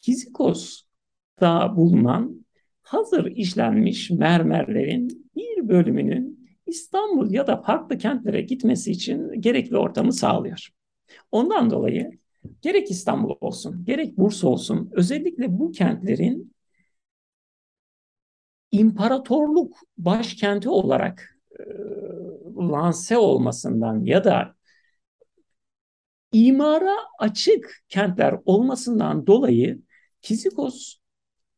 Kizikos'ta 0.00 1.76
bulunan 1.76 2.46
hazır 2.82 3.26
işlenmiş 3.26 4.10
mermerlerin 4.10 5.30
bir 5.36 5.68
bölümünün 5.68 6.48
İstanbul 6.66 7.30
ya 7.30 7.46
da 7.46 7.62
farklı 7.62 7.98
kentlere 7.98 8.40
gitmesi 8.40 8.90
için 8.90 9.40
gerekli 9.40 9.76
ortamı 9.76 10.12
sağlıyor. 10.12 10.68
Ondan 11.30 11.70
dolayı 11.70 12.10
gerek 12.62 12.90
İstanbul 12.90 13.34
olsun, 13.40 13.84
gerek 13.84 14.18
Bursa 14.18 14.48
olsun 14.48 14.90
özellikle 14.92 15.58
bu 15.58 15.72
kentlerin 15.72 16.51
imparatorluk 18.72 19.76
başkenti 19.98 20.68
olarak 20.68 21.38
e, 21.58 21.62
lanse 22.56 23.18
olmasından 23.18 24.04
ya 24.04 24.24
da 24.24 24.54
imara 26.32 26.96
açık 27.18 27.82
kentler 27.88 28.36
olmasından 28.44 29.26
dolayı 29.26 29.82
Kizikos 30.22 30.96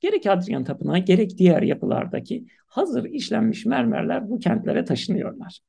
gerek 0.01 0.27
Hadrian 0.27 0.65
Tapınağı 0.65 0.99
gerek 0.99 1.39
diğer 1.39 1.63
yapılardaki 1.63 2.47
hazır 2.67 3.05
işlenmiş 3.05 3.67
mermerler 3.67 4.31
bu 4.31 4.39
kentlere 4.39 4.85
taşınıyorlar. 4.85 5.61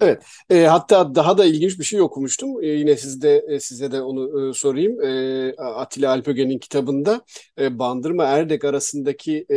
Evet. 0.00 0.22
E, 0.50 0.64
hatta 0.64 1.14
daha 1.14 1.38
da 1.38 1.44
ilginç 1.44 1.78
bir 1.78 1.84
şey 1.84 2.00
okumuştum. 2.00 2.62
E, 2.64 2.66
yine 2.66 2.96
sizde 2.96 3.44
e, 3.48 3.60
size 3.60 3.92
de 3.92 4.02
onu 4.02 4.50
e, 4.50 4.52
sorayım. 4.54 5.00
E, 5.02 5.54
Atilla 5.56 6.10
Alpögen'in 6.10 6.58
kitabında 6.58 7.24
e, 7.60 7.78
Bandırma 7.78 8.24
Erdek 8.24 8.64
arasındaki 8.64 9.46
e, 9.50 9.56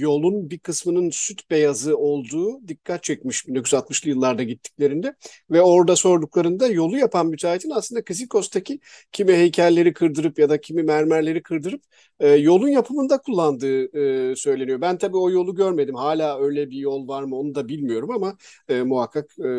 yolun 0.00 0.50
bir 0.50 0.58
kısmının 0.58 1.10
süt 1.10 1.50
beyazı 1.50 1.96
olduğu 1.96 2.68
dikkat 2.68 3.02
çekmiş 3.02 3.48
1960'lı 3.48 4.10
yıllarda 4.10 4.42
gittiklerinde 4.42 5.14
ve 5.50 5.62
orada 5.62 5.96
sorduklarında 5.96 6.66
yolu 6.66 6.98
yapan 6.98 7.26
müteahhitin 7.26 7.70
aslında 7.70 8.04
Kizikos'taki 8.04 8.80
kimi 9.12 9.32
heykelleri 9.32 9.92
kırdırıp 9.92 10.38
ya 10.38 10.50
da 10.50 10.60
kimi 10.60 10.82
mermerleri 10.82 11.42
kırdırıp 11.42 11.82
e, 12.20 12.28
yolun 12.28 12.68
yapımında 12.68 13.18
kullandığı 13.18 13.98
e, 14.32 14.36
söyleniyor. 14.36 14.80
Ben 14.80 14.98
tabii 14.98 15.16
o 15.16 15.30
yolu 15.30 15.54
görmedim. 15.54 15.94
Hala 15.94 16.40
öyle 16.40 16.70
bir 16.70 16.76
yol 16.76 17.08
var 17.08 17.22
mı 17.22 17.36
onu 17.36 17.54
da 17.54 17.68
bilmiyorum 17.68 18.10
ama 18.10 18.36
e, 18.68 18.82
muhakkak 18.82 19.30
e, 19.38 19.51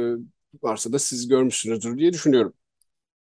varsa 0.64 0.94
da 0.94 1.00
siz 1.00 1.28
görmüşsünüzdür 1.28 1.98
diye 1.98 2.14
düşünüyorum. 2.14 2.54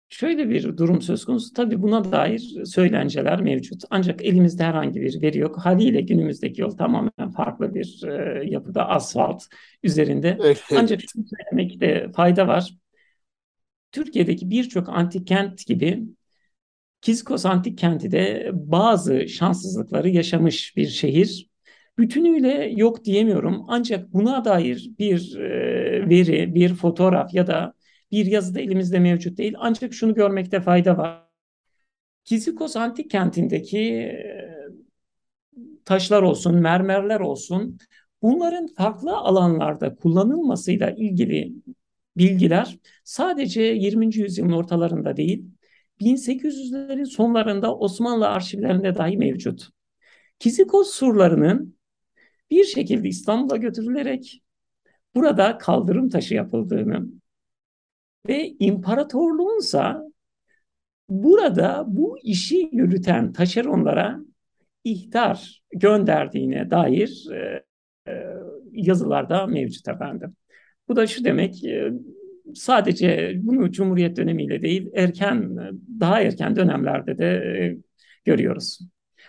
Şöyle 0.10 0.50
bir 0.50 0.78
durum 0.78 1.02
söz 1.02 1.26
konusu. 1.26 1.54
Tabii 1.54 1.82
buna 1.82 2.12
dair 2.12 2.66
söylenceler 2.66 3.42
mevcut. 3.42 3.84
Ancak 3.90 4.26
elimizde 4.26 4.64
herhangi 4.64 5.02
bir 5.02 5.22
veri 5.22 5.38
yok. 5.38 5.58
Haliyle 5.58 6.02
günümüzdeki 6.02 6.62
yol 6.62 6.72
tamamen 6.72 7.32
farklı 7.36 7.76
bir 7.76 8.04
e, 8.08 8.44
yapıda 8.50 8.90
asfalt 8.90 9.44
üzerinde. 9.84 10.38
Ancak 10.80 11.02
şunu 11.02 11.26
söylemekte 11.38 12.12
fayda 12.16 12.48
var. 12.48 12.74
Türkiye'deki 13.92 14.50
birçok 14.50 14.90
antik 14.90 15.28
kent 15.28 15.66
gibi 15.68 16.04
Kizkos 17.04 17.46
antik 17.46 17.78
kenti 17.78 18.12
de 18.12 18.52
bazı 18.54 19.30
şanssızlıkları 19.30 20.10
yaşamış 20.10 20.78
bir 20.78 20.88
şehir. 20.88 21.50
Bütünüyle 21.98 22.74
yok 22.76 23.06
diyemiyorum 23.06 23.66
ancak 23.68 24.14
buna 24.14 24.46
dair 24.46 24.92
bir 25.00 25.36
e, 25.38 26.10
veri, 26.10 26.56
bir 26.56 26.76
fotoğraf 26.76 27.34
ya 27.34 27.48
da 27.48 27.74
bir 28.12 28.26
yazı 28.26 28.56
da 28.56 28.60
elimizde 28.60 29.00
mevcut 29.00 29.38
değil. 29.38 29.54
Ancak 29.58 29.94
şunu 29.94 30.14
görmekte 30.14 30.62
fayda 30.62 30.98
var. 30.98 31.24
Kizikos 32.24 32.76
antik 32.76 33.10
kentindeki 33.12 33.80
e, 33.80 34.54
taşlar 35.86 36.22
olsun, 36.22 36.56
mermerler 36.56 37.20
olsun 37.20 37.78
bunların 38.22 38.68
farklı 38.68 39.18
alanlarda 39.18 39.96
kullanılmasıyla 39.96 40.92
ilgili 40.92 41.54
bilgiler 42.18 42.78
sadece 43.04 43.62
20. 43.62 44.16
yüzyılın 44.16 44.52
ortalarında 44.52 45.18
değil 45.18 45.46
1800'lerin 46.00 47.06
sonlarında 47.06 47.76
Osmanlı 47.78 48.28
arşivlerinde 48.28 48.96
dahi 48.96 49.18
mevcut. 49.18 49.70
Kizikos 50.40 50.90
surlarının 50.90 51.76
bir 52.52 52.64
şekilde 52.64 53.08
İstanbul'a 53.08 53.58
götürülerek 53.58 54.44
burada 55.16 55.58
kaldırım 55.58 56.10
taşı 56.10 56.34
yapıldığını 56.34 57.08
ve 58.28 58.56
imparatorluğunsa 58.60 60.04
burada 61.10 61.86
bu 61.88 62.18
işi 62.24 62.70
yürüten 62.72 63.34
taşeronlara 63.34 64.20
ihtar 64.84 65.64
gönderdiğine 65.74 66.72
dair 66.72 67.28
e, 67.32 67.64
e, 68.12 68.14
yazılarda 68.72 69.48
mevcut 69.48 69.88
efendim. 69.88 70.36
Bu 70.88 70.96
da 70.96 71.08
şu 71.08 71.24
demek, 71.24 71.64
e, 71.64 71.92
sadece 72.54 73.34
bunu 73.44 73.72
Cumhuriyet 73.72 74.18
dönemiyle 74.18 74.62
değil, 74.62 74.90
erken 74.96 75.58
daha 76.00 76.22
erken 76.22 76.56
dönemlerde 76.56 77.18
de 77.18 77.26
e, 77.26 77.78
görüyoruz. 78.26 78.80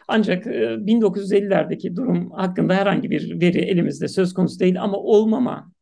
Ancak 0.09 0.47
1950'lerdeki 0.47 1.89
e, 1.89 1.97
durum 1.97 2.31
hakkında 2.31 2.75
herhangi 2.75 3.11
bir 3.11 3.41
veri 3.41 3.59
elimizde 3.59 4.09
söz 4.09 4.35
konusu 4.35 4.61
değil 4.61 4.83
ama 4.83 4.97
olmama 4.97 5.73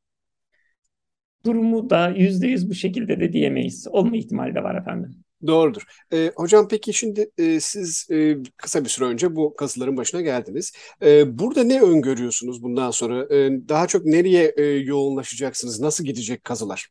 durumu 1.45 1.91
da 1.91 2.09
yüzde 2.09 2.47
yüz 2.47 2.71
bu 2.71 2.75
şekilde 2.75 3.21
de 3.21 3.33
diyemeyiz. 3.33 3.87
Olma 3.91 4.17
ihtimali 4.17 4.55
de 4.55 4.63
var 4.63 4.75
efendim. 4.75 5.11
Doğrudur. 5.47 5.83
E, 6.13 6.33
hocam 6.37 6.69
peki 6.69 6.93
şimdi 6.93 7.31
e, 7.39 7.61
siz 7.61 8.07
e, 8.11 8.37
kısa 8.57 8.85
bir 8.85 8.89
süre 8.89 9.05
önce 9.05 9.37
bu 9.37 9.55
kazıların 9.57 9.97
başına 9.97 10.21
geldiniz. 10.21 10.73
E, 11.03 11.39
burada 11.39 11.65
ne 11.65 11.83
öngörüyorsunuz 11.83 12.63
bundan 12.63 12.91
sonra? 12.91 13.35
E, 13.35 13.51
daha 13.69 13.87
çok 13.87 14.05
nereye 14.05 14.55
e, 14.57 14.63
yoğunlaşacaksınız? 14.63 15.81
Nasıl 15.81 16.05
gidecek 16.05 16.45
kazılar? 16.45 16.89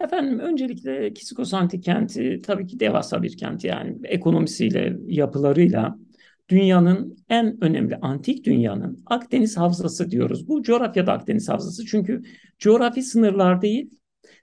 Efendim 0.00 0.38
öncelikle 0.38 1.14
Kisikos 1.14 1.54
Antik 1.54 1.84
Kenti 1.84 2.40
tabii 2.44 2.66
ki 2.66 2.80
devasa 2.80 3.22
bir 3.22 3.36
kent 3.36 3.64
yani 3.64 3.98
ekonomisiyle, 4.04 4.96
yapılarıyla 5.06 5.98
dünyanın 6.48 7.16
en 7.28 7.64
önemli 7.64 7.96
antik 7.96 8.44
dünyanın 8.44 9.02
Akdeniz 9.06 9.56
Havzası 9.56 10.10
diyoruz. 10.10 10.48
Bu 10.48 10.62
coğrafyada 10.62 11.12
Akdeniz 11.12 11.48
Havzası 11.48 11.86
çünkü 11.86 12.22
coğrafi 12.58 13.02
sınırlar 13.02 13.62
değil, 13.62 13.90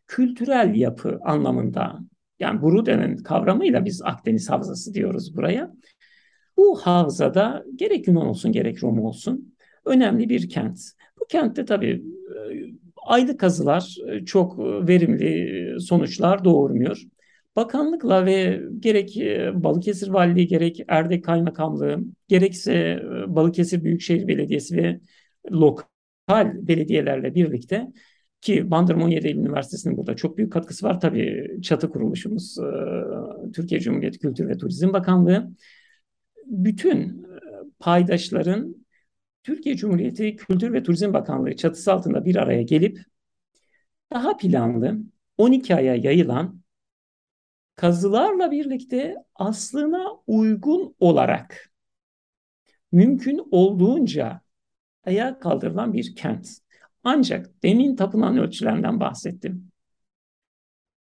kültürel 0.07 0.75
yapı 0.75 1.19
anlamında 1.21 1.99
yani 2.39 2.61
Bruden'in 2.61 3.17
kavramıyla 3.17 3.85
biz 3.85 4.01
Akdeniz 4.01 4.49
Havzası 4.49 4.93
diyoruz 4.93 5.35
buraya. 5.35 5.73
Bu 6.57 6.79
havzada 6.79 7.63
gerek 7.75 8.07
Yunan 8.07 8.27
olsun 8.27 8.51
gerek 8.51 8.83
Roma 8.83 9.01
olsun 9.01 9.55
önemli 9.85 10.29
bir 10.29 10.49
kent. 10.49 10.79
Bu 11.19 11.25
kentte 11.25 11.65
tabii 11.65 12.03
e, 12.29 12.39
aylık 13.05 13.39
kazılar 13.39 13.95
e, 14.07 14.25
çok 14.25 14.59
verimli 14.59 15.81
sonuçlar 15.81 16.45
doğurmuyor. 16.45 17.03
Bakanlıkla 17.55 18.25
ve 18.25 18.61
gerek 18.79 19.17
e, 19.17 19.63
Balıkesir 19.63 20.07
Valiliği, 20.07 20.47
gerek 20.47 20.79
Erdek 20.87 21.25
Kaymakamlığı, 21.25 21.99
gerekse 22.27 23.03
Balıkesir 23.27 23.83
Büyükşehir 23.83 24.27
Belediyesi 24.27 24.77
ve 24.77 24.99
lokal 25.51 26.53
belediyelerle 26.53 27.35
birlikte 27.35 27.87
ki 28.41 28.71
Bandırma 28.71 29.05
17 29.05 29.27
Eylül 29.27 29.39
Üniversitesi'nin 29.39 29.97
burada 29.97 30.15
çok 30.15 30.37
büyük 30.37 30.53
katkısı 30.53 30.85
var. 30.85 30.99
Tabii 30.99 31.57
çatı 31.61 31.89
kuruluşumuz 31.89 32.57
Türkiye 33.53 33.81
Cumhuriyeti 33.81 34.19
Kültür 34.19 34.49
ve 34.49 34.57
Turizm 34.57 34.93
Bakanlığı. 34.93 35.51
Bütün 36.45 37.25
paydaşların 37.79 38.75
Türkiye 39.43 39.75
Cumhuriyeti 39.75 40.35
Kültür 40.35 40.73
ve 40.73 40.83
Turizm 40.83 41.13
Bakanlığı 41.13 41.55
çatısı 41.55 41.93
altında 41.93 42.25
bir 42.25 42.35
araya 42.35 42.61
gelip 42.61 42.99
daha 44.11 44.37
planlı 44.37 44.99
12 45.37 45.75
aya 45.75 45.95
yayılan 45.95 46.61
kazılarla 47.79 48.51
birlikte 48.51 49.15
aslına 49.35 50.05
uygun 50.27 50.95
olarak 50.99 51.71
mümkün 52.91 53.47
olduğunca 53.51 54.41
ayağa 55.03 55.39
kaldırılan 55.39 55.93
bir 55.93 56.15
kent. 56.15 56.49
Ancak 57.03 57.63
demin 57.63 57.95
tapınan 57.95 58.37
ölçülerinden 58.37 58.99
bahsettim. 58.99 59.71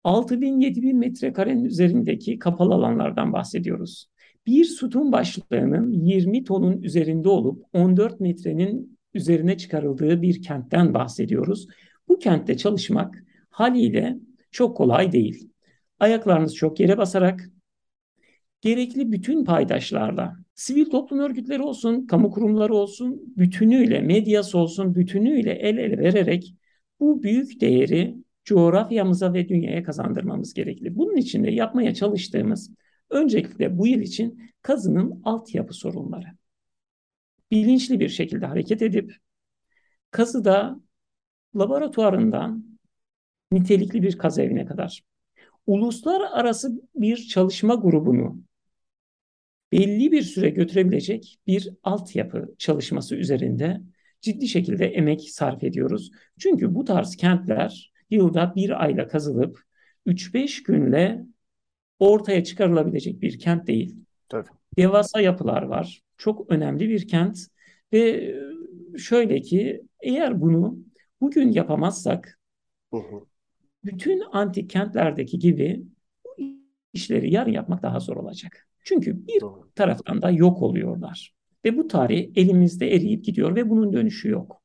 6000-7000 0.03 0.93
metrekarenin 0.93 1.65
üzerindeki 1.65 2.39
kapalı 2.39 2.73
alanlardan 2.73 3.33
bahsediyoruz 3.33 4.09
bir 4.47 4.65
sütun 4.65 5.11
başlığının 5.11 5.91
20 5.91 6.43
tonun 6.43 6.81
üzerinde 6.81 7.29
olup 7.29 7.65
14 7.73 8.19
metrenin 8.19 8.99
üzerine 9.13 9.57
çıkarıldığı 9.57 10.21
bir 10.21 10.41
kentten 10.41 10.93
bahsediyoruz. 10.93 11.67
Bu 12.07 12.19
kentte 12.19 12.57
çalışmak 12.57 13.23
haliyle 13.49 14.19
çok 14.51 14.77
kolay 14.77 15.11
değil. 15.11 15.48
Ayaklarınız 15.99 16.55
çok 16.55 16.79
yere 16.79 16.97
basarak 16.97 17.49
gerekli 18.61 19.11
bütün 19.11 19.45
paydaşlarla, 19.45 20.35
sivil 20.55 20.85
toplum 20.85 21.19
örgütleri 21.19 21.61
olsun, 21.61 22.07
kamu 22.07 22.31
kurumları 22.31 22.73
olsun, 22.73 23.33
bütünüyle, 23.37 24.01
medyası 24.01 24.57
olsun, 24.57 24.95
bütünüyle 24.95 25.51
el 25.51 25.77
ele 25.77 25.97
vererek 25.97 26.55
bu 26.99 27.23
büyük 27.23 27.61
değeri 27.61 28.15
coğrafyamıza 28.43 29.33
ve 29.33 29.49
dünyaya 29.49 29.83
kazandırmamız 29.83 30.53
gerekli. 30.53 30.95
Bunun 30.97 31.15
için 31.15 31.43
de 31.43 31.51
yapmaya 31.51 31.93
çalıştığımız 31.93 32.71
Öncelikle 33.09 33.77
bu 33.77 33.87
yıl 33.87 34.01
için 34.01 34.51
kazının 34.61 35.21
altyapı 35.23 35.73
sorunları. 35.73 36.27
Bilinçli 37.51 37.99
bir 37.99 38.09
şekilde 38.09 38.45
hareket 38.45 38.81
edip 38.81 39.15
kazıda 40.11 40.79
laboratuvarından 41.55 42.79
nitelikli 43.51 44.03
bir 44.03 44.17
kaz 44.17 44.39
evine 44.39 44.65
kadar 44.65 45.03
uluslararası 45.69 46.81
bir 46.95 47.17
çalışma 47.17 47.75
grubunu 47.75 48.41
belli 49.71 50.11
bir 50.11 50.21
süre 50.21 50.49
götürebilecek 50.49 51.39
bir 51.47 51.69
altyapı 51.83 52.55
çalışması 52.57 53.15
üzerinde 53.15 53.81
ciddi 54.21 54.47
şekilde 54.47 54.85
emek 54.85 55.21
sarf 55.21 55.63
ediyoruz. 55.63 56.11
Çünkü 56.39 56.75
bu 56.75 56.85
tarz 56.85 57.15
kentler 57.15 57.93
yılda 58.09 58.53
bir 58.55 58.83
ayla 58.83 59.07
kazılıp 59.07 59.63
3-5 60.05 60.63
günle 60.63 61.25
ortaya 61.99 62.43
çıkarılabilecek 62.43 63.21
bir 63.21 63.39
kent 63.39 63.67
değil. 63.67 63.95
Tabii. 64.29 64.49
Devasa 64.77 65.21
yapılar 65.21 65.61
var. 65.61 66.01
Çok 66.17 66.51
önemli 66.51 66.89
bir 66.89 67.07
kent 67.07 67.39
ve 67.93 67.99
e, 67.99 68.97
şöyle 68.97 69.41
ki 69.41 69.81
eğer 70.01 70.41
bunu 70.41 70.77
bugün 71.21 71.51
yapamazsak 71.51 72.39
hı 72.93 72.97
hı. 72.97 73.28
Bütün 73.83 74.23
antik 74.31 74.69
kentlerdeki 74.69 75.39
gibi 75.39 75.83
bu 76.25 76.43
işleri 76.93 77.33
yarın 77.33 77.51
yapmak 77.51 77.83
daha 77.83 77.99
zor 77.99 78.17
olacak. 78.17 78.67
Çünkü 78.83 79.27
bir 79.27 79.43
taraftan 79.75 80.21
da 80.21 80.29
yok 80.29 80.61
oluyorlar. 80.61 81.33
Ve 81.65 81.77
bu 81.77 81.87
tarih 81.87 82.31
elimizde 82.35 82.95
eriyip 82.95 83.23
gidiyor 83.23 83.55
ve 83.55 83.69
bunun 83.69 83.93
dönüşü 83.93 84.29
yok. 84.29 84.61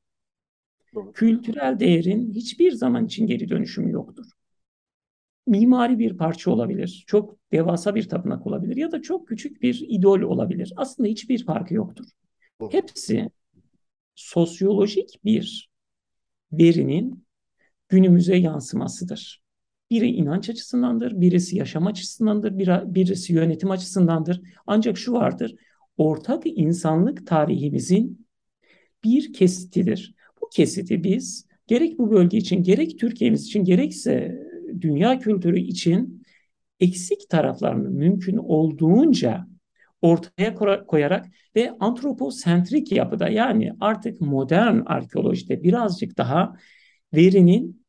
Kültürel 1.15 1.79
değerin 1.81 2.33
hiçbir 2.33 2.73
zaman 2.73 3.07
için 3.07 3.27
geri 3.27 3.49
dönüşümü 3.49 3.93
yoktur 3.93 4.27
mimari 5.47 5.99
bir 5.99 6.17
parça 6.17 6.51
olabilir. 6.51 7.05
Çok 7.07 7.37
devasa 7.53 7.95
bir 7.95 8.09
tapınak 8.09 8.47
olabilir 8.47 8.77
ya 8.77 8.93
da 8.93 9.03
çok 9.03 9.29
küçük 9.29 9.63
bir 9.63 9.85
idol 9.89 10.21
olabilir. 10.21 10.73
Aslında 10.77 11.09
hiçbir 11.09 11.45
farkı 11.45 11.75
yoktur. 11.75 12.07
Hepsi 12.71 13.31
sosyolojik 14.15 15.21
bir 15.25 15.71
verinin 16.53 17.24
günümüze 17.95 18.37
yansımasıdır. 18.37 19.43
Biri 19.91 20.09
inanç 20.09 20.51
açısındandır, 20.51 21.21
birisi 21.21 21.57
yaşam 21.57 21.87
açısındandır, 21.87 22.59
birisi 22.95 23.33
yönetim 23.33 23.71
açısındandır. 23.71 24.41
Ancak 24.67 24.99
şu 24.99 25.13
vardır, 25.13 25.55
ortak 25.97 26.43
insanlık 26.45 27.27
tarihimizin 27.27 28.27
bir 29.05 29.33
kesitidir. 29.33 30.15
Bu 30.41 30.49
kesiti 30.49 31.05
biz 31.05 31.47
gerek 31.67 31.99
bu 31.99 32.11
bölge 32.11 32.39
için, 32.39 32.63
gerek 32.63 32.99
Türkiye'miz 32.99 33.45
için, 33.45 33.65
gerekse 33.65 34.39
dünya 34.81 35.19
kültürü 35.19 35.61
için 35.61 36.23
eksik 36.81 37.29
taraflarını 37.29 37.91
mümkün 37.91 38.37
olduğunca 38.37 39.47
ortaya 40.03 40.55
koyarak 40.87 41.27
ve 41.57 41.73
antroposentrik 41.81 42.93
yapıda 42.93 43.29
yani 43.29 43.73
artık 43.81 44.21
modern 44.21 44.81
arkeolojide 44.87 45.63
birazcık 45.63 46.19
daha 46.19 46.57
verinin 47.15 47.84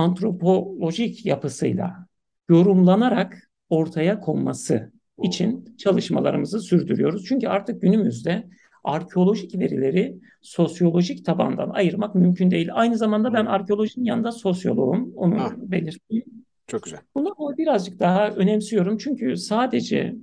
antropolojik 0.00 1.26
yapısıyla 1.26 2.06
yorumlanarak 2.48 3.50
ortaya 3.68 4.20
konması 4.20 4.92
için 5.22 5.76
çalışmalarımızı 5.78 6.60
sürdürüyoruz. 6.60 7.24
Çünkü 7.24 7.48
artık 7.48 7.82
günümüzde 7.82 8.48
arkeolojik 8.84 9.58
verileri 9.58 10.18
sosyolojik 10.42 11.24
tabandan 11.24 11.70
ayırmak 11.70 12.14
mümkün 12.14 12.50
değil. 12.50 12.68
Aynı 12.72 12.96
zamanda 12.96 13.32
ben 13.32 13.46
arkeolojinin 13.46 14.04
yanında 14.04 14.32
sosyoloğum. 14.32 15.12
Onu 15.16 15.40
ha. 15.40 15.52
belirteyim. 15.56 16.24
Çok 16.66 16.82
güzel. 16.82 17.00
Bunu 17.14 17.34
birazcık 17.58 18.00
daha 18.00 18.30
önemsiyorum. 18.30 18.98
Çünkü 18.98 19.36
sadece 19.36 20.16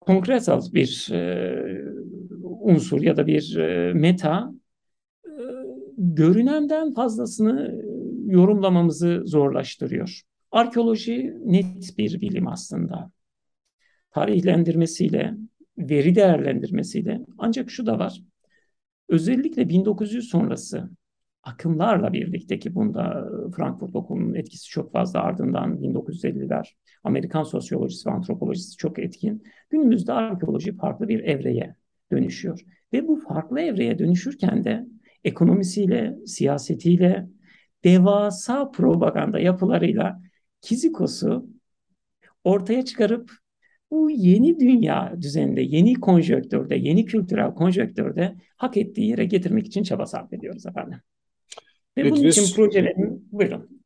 konkretal 0.00 0.62
bir 0.72 1.08
e, 1.12 1.54
unsur 2.60 3.02
ya 3.02 3.16
da 3.16 3.26
bir 3.26 3.56
e, 3.56 3.92
meta 3.92 4.52
e, 5.24 5.32
görünenden 5.98 6.94
fazlasını 6.94 7.82
yorumlamamızı 8.28 9.22
zorlaştırıyor. 9.24 10.22
Arkeoloji 10.50 11.34
net 11.44 11.98
bir 11.98 12.20
bilim 12.20 12.48
aslında. 12.48 13.10
Tarihlendirmesiyle, 14.10 15.34
veri 15.78 16.14
değerlendirmesiyle 16.14 17.20
ancak 17.38 17.70
şu 17.70 17.86
da 17.86 17.98
var. 17.98 18.22
Özellikle 19.08 19.68
1900 19.68 20.28
sonrası 20.28 20.90
akımlarla 21.42 22.12
birlikte 22.12 22.58
ki 22.58 22.74
bunda 22.74 23.28
Frankfurt 23.56 23.96
Okulu'nun 23.96 24.34
etkisi 24.34 24.68
çok 24.68 24.92
fazla 24.92 25.20
ardından 25.20 25.82
1950'ler 25.82 26.76
Amerikan 27.04 27.42
sosyolojisi 27.42 28.08
ve 28.08 28.12
antropolojisi 28.12 28.76
çok 28.76 28.98
etkin. 28.98 29.42
Günümüzde 29.70 30.12
arkeoloji 30.12 30.76
farklı 30.76 31.08
bir 31.08 31.20
evreye 31.20 31.76
dönüşüyor. 32.12 32.60
Ve 32.92 33.08
bu 33.08 33.16
farklı 33.16 33.60
evreye 33.60 33.98
dönüşürken 33.98 34.64
de 34.64 34.86
ekonomisiyle, 35.24 36.18
siyasetiyle, 36.26 37.28
devasa 37.84 38.70
propaganda 38.70 39.38
yapılarıyla 39.38 40.20
Kizikos'u 40.60 41.46
ortaya 42.44 42.84
çıkarıp 42.84 43.32
bu 43.90 44.10
yeni 44.10 44.60
dünya 44.60 45.14
düzeninde, 45.20 45.60
yeni 45.60 45.94
konjöktörde, 45.94 46.76
yeni 46.76 47.04
kültürel 47.04 47.54
konjöktörde 47.54 48.36
hak 48.56 48.76
ettiği 48.76 49.08
yere 49.08 49.24
getirmek 49.24 49.66
için 49.66 49.82
çaba 49.82 50.06
sarf 50.06 50.32
ediyoruz 50.32 50.66
efendim. 50.66 50.98
Ve 51.96 52.04
Dediğiniz, 52.04 52.20
bunun 52.20 52.30
için 52.30 52.56
projelerin, 52.56 53.28
buyurun. 53.32 53.82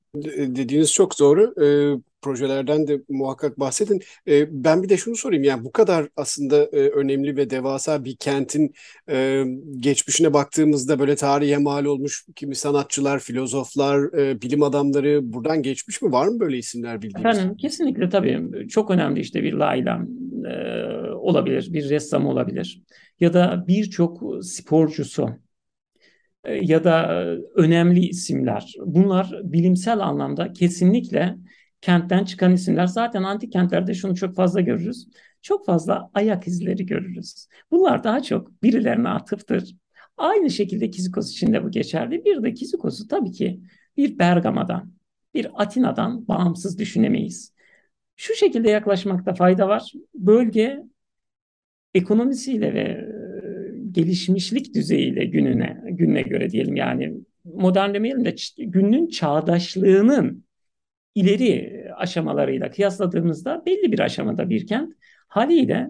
Dediğiniz 0.56 0.92
çok 0.92 1.18
doğru. 1.20 1.54
Ee, 1.64 2.02
projelerden 2.22 2.86
de 2.86 3.00
muhakkak 3.08 3.60
bahsedin. 3.60 4.00
E, 4.28 4.64
ben 4.64 4.82
bir 4.82 4.88
de 4.88 4.96
şunu 4.96 5.16
sorayım 5.16 5.44
yani 5.44 5.64
bu 5.64 5.72
kadar 5.72 6.08
aslında 6.16 6.56
e, 6.56 6.88
önemli 6.88 7.36
ve 7.36 7.50
devasa 7.50 8.04
bir 8.04 8.16
kentin 8.16 8.74
e, 9.10 9.44
geçmişine 9.76 10.32
baktığımızda 10.32 10.98
böyle 10.98 11.16
tarihe 11.16 11.58
mal 11.58 11.84
olmuş 11.84 12.26
kimi 12.36 12.54
sanatçılar, 12.54 13.18
filozoflar, 13.18 14.18
e, 14.18 14.42
bilim 14.42 14.62
adamları 14.62 15.32
buradan 15.32 15.62
geçmiş 15.62 16.02
mi? 16.02 16.12
Var 16.12 16.28
mı 16.28 16.40
böyle 16.40 16.58
isimler 16.58 17.02
bildiğiniz? 17.02 17.38
Efendim 17.38 17.56
kesinlikle 17.56 18.08
tabii 18.08 18.68
çok 18.68 18.90
önemli 18.90 19.20
işte 19.20 19.42
bir 19.42 19.52
Layla, 19.52 20.06
e, 20.46 20.52
olabilir, 21.10 21.72
bir 21.72 21.90
ressam 21.90 22.26
olabilir 22.26 22.82
ya 23.20 23.32
da 23.32 23.64
birçok 23.68 24.44
sporcusu 24.44 25.28
e, 26.44 26.54
ya 26.54 26.84
da 26.84 27.24
önemli 27.54 28.00
isimler. 28.00 28.74
Bunlar 28.86 29.40
bilimsel 29.44 29.98
anlamda 29.98 30.52
kesinlikle 30.52 31.36
kentten 31.82 32.24
çıkan 32.24 32.52
isimler. 32.52 32.86
Zaten 32.86 33.22
antik 33.22 33.52
kentlerde 33.52 33.94
şunu 33.94 34.16
çok 34.16 34.34
fazla 34.34 34.60
görürüz. 34.60 35.08
Çok 35.42 35.66
fazla 35.66 36.10
ayak 36.14 36.46
izleri 36.46 36.86
görürüz. 36.86 37.46
Bunlar 37.70 38.04
daha 38.04 38.22
çok 38.22 38.62
birilerine 38.62 39.08
atıftır. 39.08 39.76
Aynı 40.16 40.50
şekilde 40.50 40.90
Kizikos 40.90 41.32
için 41.32 41.52
de 41.52 41.64
bu 41.64 41.70
geçerli. 41.70 42.24
Bir 42.24 42.42
de 42.42 42.54
Kizikos'u 42.54 43.08
tabii 43.08 43.32
ki 43.32 43.60
bir 43.96 44.18
Bergama'dan, 44.18 44.92
bir 45.34 45.50
Atina'dan 45.54 46.28
bağımsız 46.28 46.78
düşünemeyiz. 46.78 47.54
Şu 48.16 48.34
şekilde 48.34 48.70
yaklaşmakta 48.70 49.34
fayda 49.34 49.68
var. 49.68 49.92
Bölge 50.14 50.82
ekonomisiyle 51.94 52.74
ve 52.74 53.08
gelişmişlik 53.92 54.74
düzeyiyle 54.74 55.24
gününe 55.24 55.82
gününe 55.86 56.22
göre 56.22 56.50
diyelim 56.50 56.76
yani 56.76 57.14
modern 57.44 57.94
demeyelim 57.94 58.24
de 58.24 58.34
günün 58.58 59.08
çağdaşlığının 59.08 60.44
ileri 61.14 61.84
aşamalarıyla 61.96 62.70
kıyasladığımızda 62.70 63.62
belli 63.66 63.92
bir 63.92 64.00
aşamada 64.00 64.50
bir 64.50 64.66
kent 64.66 64.94
haliyle 65.28 65.88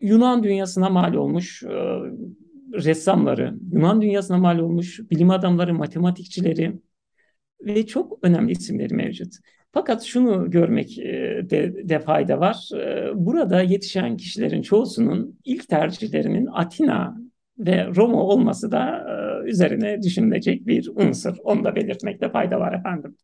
Yunan 0.00 0.42
dünyasına 0.42 0.88
mal 0.88 1.14
olmuş 1.14 1.62
e, 1.62 1.68
ressamları, 2.72 3.54
Yunan 3.72 4.02
dünyasına 4.02 4.38
mal 4.38 4.58
olmuş 4.58 5.00
bilim 5.10 5.30
adamları, 5.30 5.74
matematikçileri 5.74 6.72
ve 7.60 7.86
çok 7.86 8.18
önemli 8.22 8.52
isimleri 8.52 8.94
mevcut. 8.94 9.34
Fakat 9.72 10.02
şunu 10.02 10.50
görmek 10.50 10.98
e, 10.98 11.40
de, 11.50 11.88
de 11.88 11.98
fayda 11.98 12.40
var. 12.40 12.68
E, 12.74 13.10
burada 13.14 13.62
yetişen 13.62 14.16
kişilerin 14.16 14.62
çoğusunun 14.62 15.38
ilk 15.44 15.68
tercihlerinin 15.68 16.48
Atina 16.52 17.16
ve 17.58 17.86
Roma 17.96 18.22
olması 18.22 18.72
da 18.72 19.06
e, 19.44 19.48
üzerine 19.50 20.02
düşünülecek 20.02 20.66
bir 20.66 20.88
unsur. 20.94 21.36
Onu 21.44 21.64
da 21.64 21.76
belirtmekte 21.76 22.30
fayda 22.30 22.60
var 22.60 22.72
efendim. 22.72 23.16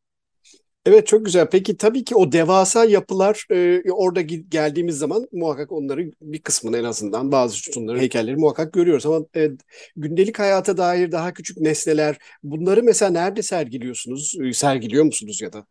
Evet 0.88 1.06
çok 1.06 1.24
güzel. 1.24 1.48
Peki 1.50 1.76
tabii 1.76 2.04
ki 2.04 2.16
o 2.16 2.32
devasa 2.32 2.84
yapılar 2.84 3.46
e, 3.50 3.82
orada 3.92 4.20
geldiğimiz 4.20 4.98
zaman 4.98 5.28
muhakkak 5.32 5.72
onları 5.72 6.10
bir 6.20 6.38
kısmını 6.38 6.76
en 6.78 6.84
azından 6.84 7.32
bazı 7.32 7.56
sütunları, 7.56 7.98
heykelleri 7.98 8.36
muhakkak 8.36 8.72
görüyoruz. 8.72 9.06
Ama 9.06 9.20
e, 9.36 9.48
gündelik 9.96 10.38
hayata 10.38 10.76
dair 10.76 11.12
daha 11.12 11.32
küçük 11.32 11.60
nesneler 11.60 12.16
bunları 12.42 12.82
mesela 12.82 13.10
nerede 13.10 13.42
sergiliyorsunuz? 13.42 14.36
E, 14.44 14.52
sergiliyor 14.52 15.04
musunuz 15.04 15.40
ya 15.42 15.52
da? 15.52 15.66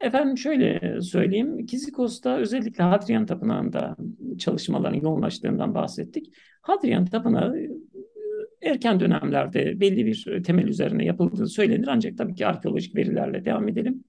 Efendim 0.00 0.38
şöyle 0.38 1.00
söyleyeyim. 1.00 1.66
Kizikos'ta 1.66 2.36
özellikle 2.36 2.84
Hadrian 2.84 3.26
Tapınağı'nda 3.26 3.96
çalışmaların 4.38 5.00
yoğunlaştığından 5.00 5.74
bahsettik. 5.74 6.34
Hadrian 6.62 7.06
Tapınağı 7.06 7.54
erken 8.62 9.00
dönemlerde 9.00 9.80
belli 9.80 10.06
bir 10.06 10.42
temel 10.42 10.68
üzerine 10.68 11.04
yapıldığı 11.04 11.46
söylenir. 11.46 11.88
Ancak 11.88 12.18
tabii 12.18 12.34
ki 12.34 12.46
arkeolojik 12.46 12.96
verilerle 12.96 13.44
devam 13.44 13.68
edelim. 13.68 14.04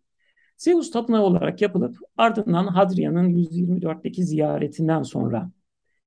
Zeus 0.57 0.91
tapınağı 0.91 1.21
olarak 1.21 1.61
yapılıp 1.61 1.97
ardından 2.17 2.67
Hadrian'ın 2.67 3.29
124'teki 3.29 4.23
ziyaretinden 4.23 5.03
sonra 5.03 5.51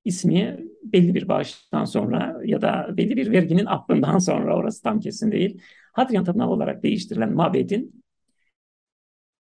ismi 0.04 0.66
belli 0.84 1.14
bir 1.14 1.28
bağıştan 1.28 1.84
sonra 1.84 2.40
ya 2.44 2.62
da 2.62 2.94
belli 2.96 3.16
bir 3.16 3.32
verginin 3.32 3.66
affından 3.66 4.18
sonra 4.18 4.56
orası 4.56 4.82
tam 4.82 5.00
kesin 5.00 5.32
değil. 5.32 5.60
Hadrian 5.92 6.24
tapınağı 6.24 6.48
olarak 6.48 6.82
değiştirilen 6.82 7.34
mabedin 7.34 8.02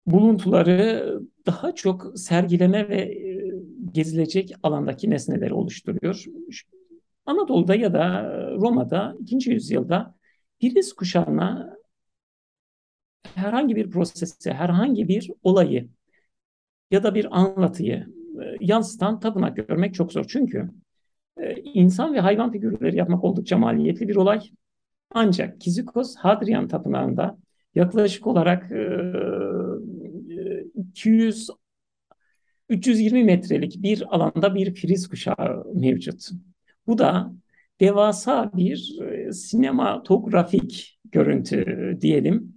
buluntuları 0.05 1.19
daha 1.45 1.75
çok 1.75 2.19
sergileme 2.19 2.89
ve 2.89 3.01
e, 3.01 3.51
gezilecek 3.91 4.53
alandaki 4.63 5.09
nesneleri 5.09 5.53
oluşturuyor. 5.53 6.25
Anadolu'da 7.25 7.75
ya 7.75 7.93
da 7.93 8.33
Roma'da 8.55 9.15
2. 9.19 9.49
yüzyılda 9.49 10.15
Filiz 10.61 10.93
kuşağına 10.93 11.78
herhangi 13.35 13.75
bir 13.75 13.89
prosesi, 13.91 14.51
herhangi 14.51 15.07
bir 15.07 15.31
olayı 15.43 15.89
ya 16.91 17.03
da 17.03 17.15
bir 17.15 17.37
anlatıyı 17.39 18.07
e, 18.41 18.57
yansıtan 18.59 19.19
tapınak 19.19 19.57
görmek 19.57 19.93
çok 19.93 20.13
zor. 20.13 20.25
Çünkü 20.27 20.69
e, 21.37 21.55
insan 21.55 22.13
ve 22.13 22.19
hayvan 22.19 22.51
figürleri 22.51 22.97
yapmak 22.97 23.23
oldukça 23.23 23.57
maliyetli 23.57 24.07
bir 24.07 24.15
olay. 24.15 24.41
Ancak 25.11 25.61
Kizikos 25.61 26.15
Hadrian 26.15 26.67
Tapınağı'nda 26.67 27.37
yaklaşık 27.75 28.27
olarak 28.27 28.71
200 30.75 31.49
e, 31.49 31.53
320 32.69 33.23
metrelik 33.23 33.83
bir 33.83 34.15
alanda 34.15 34.55
bir 34.55 34.75
friz 34.75 35.07
kuşağı 35.09 35.65
mevcut. 35.73 36.29
Bu 36.87 36.97
da 36.97 37.33
devasa 37.79 38.51
bir 38.53 38.99
sinematografik 39.31 40.99
görüntü 41.11 41.97
diyelim. 42.01 42.55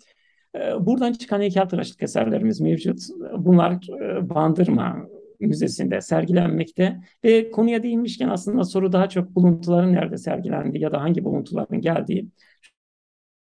Ee, 0.55 0.87
buradan 0.87 1.13
çıkan 1.13 1.41
heykeltıraşlık 1.41 2.03
eserlerimiz 2.03 2.61
mevcut. 2.61 2.99
Bunlar 3.39 3.73
e, 3.73 4.29
Bandırma 4.31 5.09
Müzesi'nde 5.41 6.01
sergilenmekte 6.01 7.01
ve 7.25 7.51
konuya 7.51 7.83
değinmişken 7.83 8.29
aslında 8.29 8.65
soru 8.65 8.93
daha 8.93 9.09
çok 9.09 9.35
buluntuların 9.35 9.93
nerede 9.93 10.19
sergilendiği 10.19 10.83
ya 10.83 10.93
da 10.93 11.01
hangi 11.01 11.25
buluntuların 11.25 11.81
geldiği. 11.81 12.29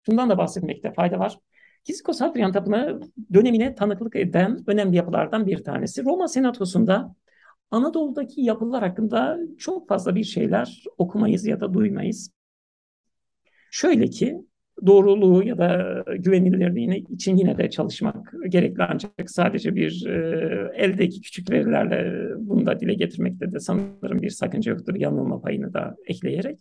Şundan 0.05 0.29
da 0.29 0.37
bahsetmekte 0.37 0.93
fayda 0.93 1.19
var. 1.19 1.39
Kizikos 1.83 2.21
Hadrian 2.21 2.51
Tapınağı 2.51 3.01
dönemine 3.33 3.75
tanıklık 3.75 4.15
eden 4.15 4.63
önemli 4.67 4.95
yapılardan 4.95 5.47
bir 5.47 5.63
tanesi. 5.63 6.05
Roma 6.05 6.27
Senatosu'nda 6.27 7.15
Anadolu'daki 7.71 8.41
yapılar 8.41 8.83
hakkında 8.83 9.39
çok 9.57 9.87
fazla 9.87 10.15
bir 10.15 10.23
şeyler 10.23 10.83
okumayız 10.97 11.45
ya 11.45 11.59
da 11.59 11.73
duymayız. 11.73 12.31
Şöyle 13.71 14.07
ki 14.07 14.45
doğruluğu 14.85 15.43
ya 15.43 15.57
da 15.57 16.03
güvenilirliğini 16.17 16.97
için 16.97 17.35
yine 17.35 17.57
de 17.57 17.69
çalışmak 17.69 18.33
gerekli 18.47 18.83
ancak 18.83 19.11
sadece 19.31 19.75
bir 19.75 20.05
e, 20.05 20.71
eldeki 20.75 21.21
küçük 21.21 21.51
verilerle 21.51 22.29
bunu 22.37 22.65
da 22.65 22.79
dile 22.79 22.93
getirmekte 22.93 23.51
de 23.51 23.59
sanırım 23.59 24.21
bir 24.21 24.29
sakınca 24.29 24.71
yoktur 24.71 24.95
yanılma 24.95 25.41
payını 25.41 25.73
da 25.73 25.95
ekleyerek. 26.07 26.59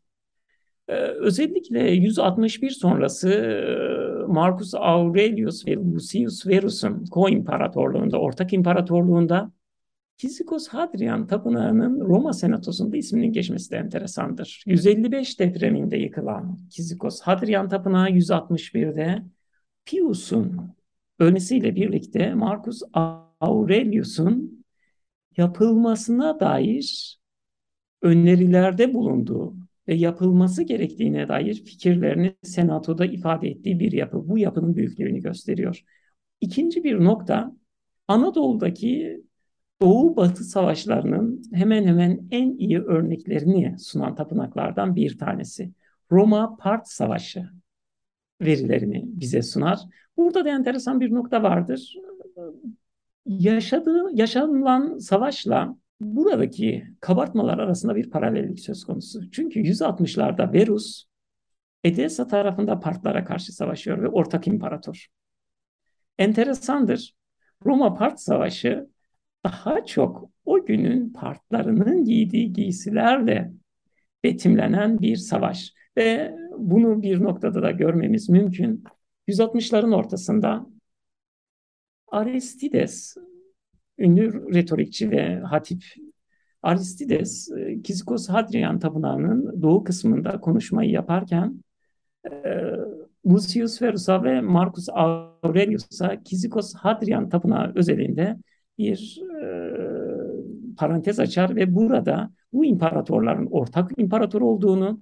E, 0.88 0.94
özellikle 0.94 1.90
161 1.90 2.70
sonrası 2.70 3.30
e, 3.30 4.32
Marcus 4.32 4.74
Aurelius 4.74 5.66
ve 5.66 5.76
Lucius 5.76 6.46
Verus'un 6.46 7.04
ko-imparatorluğunda, 7.10 8.16
ortak 8.16 8.52
imparatorluğunda 8.52 9.52
Kizikos 10.16 10.68
Hadrian 10.68 11.26
Tapınağı'nın 11.26 12.00
Roma 12.00 12.32
Senatosu'nda 12.32 12.96
isminin 12.96 13.32
geçmesi 13.32 13.70
de 13.70 13.76
enteresandır. 13.76 14.62
155 14.66 15.40
depreminde 15.40 15.96
yıkılan 15.96 16.58
Kizikos 16.70 17.20
Hadrian 17.20 17.68
Tapınağı 17.68 18.10
161'de 18.10 19.22
Pius'un 19.86 20.74
ölmesiyle 21.18 21.76
birlikte 21.76 22.34
Marcus 22.34 22.82
Aurelius'un 23.40 24.64
yapılmasına 25.36 26.40
dair 26.40 27.18
önerilerde 28.02 28.94
bulunduğu 28.94 29.54
ve 29.88 29.94
yapılması 29.94 30.62
gerektiğine 30.62 31.28
dair 31.28 31.54
fikirlerini 31.54 32.36
senatoda 32.42 33.06
ifade 33.06 33.48
ettiği 33.48 33.80
bir 33.80 33.92
yapı. 33.92 34.28
Bu 34.28 34.38
yapının 34.38 34.76
büyüklüğünü 34.76 35.20
gösteriyor. 35.20 35.84
İkinci 36.40 36.84
bir 36.84 37.04
nokta 37.04 37.56
Anadolu'daki 38.08 39.24
Doğu-Batı 39.82 40.44
savaşlarının 40.44 41.42
hemen 41.52 41.84
hemen 41.84 42.28
en 42.30 42.58
iyi 42.58 42.80
örneklerini 42.80 43.78
sunan 43.78 44.14
tapınaklardan 44.14 44.96
bir 44.96 45.18
tanesi. 45.18 45.72
Roma-Part 46.10 46.84
Savaşı 46.84 47.48
verilerini 48.42 49.02
bize 49.06 49.42
sunar. 49.42 49.78
Burada 50.16 50.44
da 50.44 50.50
enteresan 50.50 51.00
bir 51.00 51.14
nokta 51.14 51.42
vardır. 51.42 51.94
Yaşadığı, 53.26 54.10
yaşanılan 54.12 54.98
savaşla 54.98 55.76
buradaki 56.00 56.84
kabartmalar 57.00 57.58
arasında 57.58 57.96
bir 57.96 58.10
paralellik 58.10 58.60
söz 58.60 58.84
konusu. 58.84 59.30
Çünkü 59.30 59.60
160'larda 59.60 60.52
Verus 60.52 61.04
Edessa 61.84 62.26
tarafında 62.26 62.80
Partlara 62.80 63.24
karşı 63.24 63.52
savaşıyor 63.52 64.02
ve 64.02 64.08
ortak 64.08 64.46
imparator. 64.46 65.06
Enteresandır. 66.18 67.14
Roma-Part 67.64 68.16
Savaşı 68.16 68.88
daha 69.44 69.84
çok 69.84 70.30
o 70.44 70.66
günün 70.66 71.12
partlarının 71.12 72.04
giydiği 72.04 72.52
giysilerle 72.52 73.52
betimlenen 74.24 75.00
bir 75.00 75.16
savaş. 75.16 75.72
Ve 75.96 76.34
bunu 76.58 77.02
bir 77.02 77.22
noktada 77.22 77.62
da 77.62 77.70
görmemiz 77.70 78.28
mümkün. 78.28 78.84
160'ların 79.28 79.94
ortasında 79.94 80.66
Aristides, 82.08 83.16
ünlü 83.98 84.54
retorikçi 84.54 85.10
ve 85.10 85.38
hatip 85.38 85.82
Aristides, 86.62 87.50
Kizikos 87.84 88.28
Hadrian 88.28 88.78
Tapınağı'nın 88.78 89.62
doğu 89.62 89.84
kısmında 89.84 90.40
konuşmayı 90.40 90.90
yaparken 90.90 91.64
e, 92.30 92.32
Lucius 93.26 93.82
Verus'a 93.82 94.24
ve 94.24 94.40
Marcus 94.40 94.88
Aurelius'a 94.88 96.22
Kizikos 96.22 96.74
Hadrian 96.74 97.28
Tapınağı 97.28 97.72
özelinde 97.74 98.36
bir 98.78 99.22
e, 99.33 99.33
parantez 100.76 101.20
açar 101.20 101.56
ve 101.56 101.74
burada 101.74 102.30
bu 102.52 102.64
imparatorların 102.64 103.46
ortak 103.50 103.90
imparator 103.96 104.40
olduğunu 104.40 105.00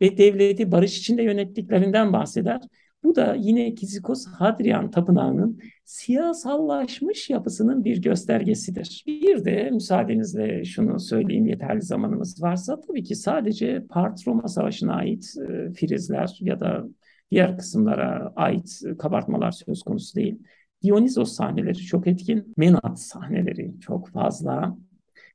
ve 0.00 0.18
devleti 0.18 0.72
barış 0.72 0.98
içinde 0.98 1.22
yönettiklerinden 1.22 2.12
bahseder. 2.12 2.60
Bu 3.04 3.16
da 3.16 3.34
yine 3.34 3.74
Kizikos 3.74 4.26
Hadrian 4.26 4.90
Tapınağı'nın 4.90 5.60
siyasallaşmış 5.84 7.30
yapısının 7.30 7.84
bir 7.84 8.02
göstergesidir. 8.02 9.04
Bir 9.06 9.44
de 9.44 9.70
müsaadenizle 9.70 10.64
şunu 10.64 11.00
söyleyeyim 11.00 11.46
yeterli 11.46 11.82
zamanımız 11.82 12.42
varsa 12.42 12.80
tabii 12.80 13.04
ki 13.04 13.14
sadece 13.14 13.86
Part 13.88 14.26
Roma 14.26 14.48
Savaşı'na 14.48 14.94
ait 14.94 15.34
e, 15.48 15.72
frizler 15.72 16.38
ya 16.40 16.60
da 16.60 16.84
diğer 17.30 17.58
kısımlara 17.58 18.32
ait 18.36 18.82
kabartmalar 18.98 19.50
söz 19.50 19.82
konusu 19.82 20.14
değil. 20.14 20.38
Dionysos 20.82 21.32
sahneleri 21.32 21.78
çok 21.78 22.06
etkin, 22.06 22.54
Menat 22.56 23.00
sahneleri 23.00 23.74
çok 23.80 24.08
fazla, 24.08 24.76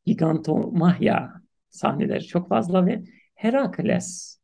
Gigantomahya 0.06 1.34
sahneleri 1.70 2.24
çok 2.24 2.50
fazla 2.50 2.86
ve 2.86 3.04
Herakles 3.36 4.38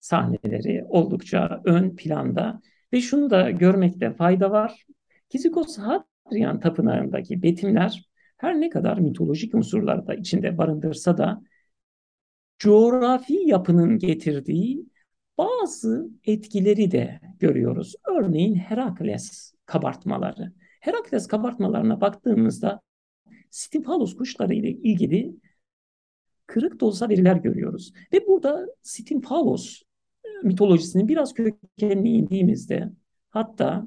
sahneleri 0.00 0.84
oldukça 0.88 1.60
ön 1.64 1.96
planda 1.96 2.60
ve 2.92 3.00
şunu 3.00 3.30
da 3.30 3.50
görmekte 3.50 4.12
fayda 4.12 4.50
var. 4.50 4.86
Kizikos 5.28 5.78
Hadrian 5.78 6.60
Tapınağı'ndaki 6.60 7.42
betimler 7.42 8.10
her 8.36 8.60
ne 8.60 8.70
kadar 8.70 8.98
mitolojik 8.98 9.54
unsurları 9.54 10.06
da 10.06 10.14
içinde 10.14 10.58
barındırsa 10.58 11.18
da 11.18 11.42
coğrafi 12.58 13.34
yapının 13.34 13.98
getirdiği 13.98 14.86
bazı 15.38 16.10
etkileri 16.24 16.90
de 16.90 17.20
görüyoruz. 17.38 17.94
Örneğin 18.08 18.54
Herakles 18.54 19.54
kabartmaları. 19.66 20.52
Herakles 20.80 21.26
kabartmalarına 21.26 22.00
baktığımızda 22.00 22.80
Stimpalos 23.50 24.16
kuşları 24.16 24.54
ile 24.54 24.70
ilgili 24.70 25.36
kırık 26.46 26.80
da 26.80 27.08
veriler 27.08 27.36
görüyoruz. 27.36 27.92
Ve 28.12 28.26
burada 28.26 28.66
Stimpalos 28.82 29.82
mitolojisinin 30.42 31.08
biraz 31.08 31.34
kökenine 31.34 32.10
indiğimizde 32.10 32.92
hatta 33.30 33.86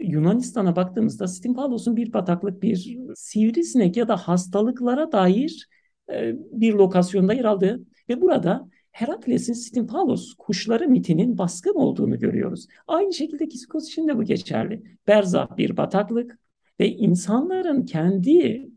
Yunanistan'a 0.00 0.76
baktığımızda 0.76 1.28
Stimpalos'un 1.28 1.96
bir 1.96 2.12
bataklık, 2.12 2.62
bir 2.62 2.98
sivrisinek 3.14 3.96
ya 3.96 4.08
da 4.08 4.16
hastalıklara 4.16 5.12
dair 5.12 5.68
e, 6.12 6.34
bir 6.52 6.74
lokasyonda 6.74 7.32
yer 7.32 7.44
aldığı 7.44 7.82
ve 8.08 8.20
burada 8.20 8.68
Herakles'in 8.90 9.52
Stimpalos 9.52 10.34
kuşları 10.34 10.88
mitinin 10.88 11.38
baskın 11.38 11.74
olduğunu 11.74 12.18
görüyoruz. 12.18 12.66
Aynı 12.86 13.12
şekilde 13.12 13.48
Kisikos 13.48 13.88
için 13.88 14.08
de 14.08 14.16
bu 14.16 14.22
geçerli. 14.22 14.82
Berzah 15.06 15.56
bir 15.56 15.76
bataklık 15.76 16.38
ve 16.80 16.88
insanların 16.88 17.84
kendi 17.84 18.71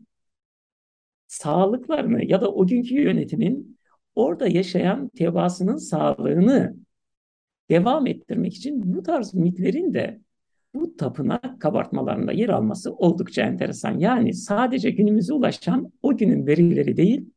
sağlıklarını 1.36 2.24
ya 2.24 2.40
da 2.40 2.52
o 2.52 2.66
günkü 2.66 2.94
yönetimin 2.94 3.78
orada 4.14 4.48
yaşayan 4.48 5.08
tebaasının 5.08 5.76
sağlığını 5.76 6.76
devam 7.70 8.06
ettirmek 8.06 8.54
için 8.54 8.94
bu 8.94 9.02
tarz 9.02 9.34
mitlerin 9.34 9.94
de 9.94 10.20
bu 10.74 10.96
tapınak 10.96 11.60
kabartmalarında 11.60 12.32
yer 12.32 12.48
alması 12.48 12.92
oldukça 12.92 13.42
enteresan. 13.42 13.98
Yani 13.98 14.34
sadece 14.34 14.90
günümüze 14.90 15.32
ulaşan 15.32 15.92
o 16.02 16.16
günün 16.16 16.46
verileri 16.46 16.96
değil, 16.96 17.30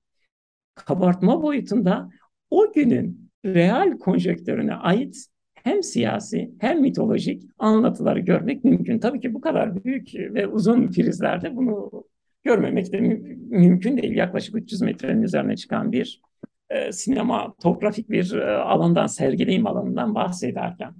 kabartma 0.76 1.42
boyutunda 1.42 2.10
o 2.50 2.74
günün 2.74 3.32
real 3.46 3.98
konjektörüne 3.98 4.76
ait 4.76 5.26
hem 5.54 5.84
siyasi 5.84 6.52
hem 6.60 6.82
mitolojik 6.82 7.44
anlatıları 7.58 8.20
görmek 8.20 8.64
mümkün. 8.64 9.00
Tabii 9.00 9.20
ki 9.20 9.34
bu 9.34 9.42
kadar 9.42 9.84
büyük 9.84 10.16
ve 10.16 10.48
uzun 10.48 10.88
prizlerde 10.88 11.56
bunu 11.56 12.04
görmemek 12.44 12.94
de 12.94 13.02
mü- 13.02 13.38
mümkün 13.50 13.98
değil. 13.98 14.16
Yaklaşık 14.16 14.56
300 14.56 14.82
metrenin 14.82 15.22
üzerine 15.22 15.56
çıkan 15.56 15.92
bir 15.92 16.22
e, 16.70 16.92
sinematografik 16.92 18.10
bir 18.10 18.34
e, 18.34 18.58
alandan, 18.58 19.08
sergileyim 19.08 19.68
alanından 19.68 20.16
bahsederken. 20.16 20.94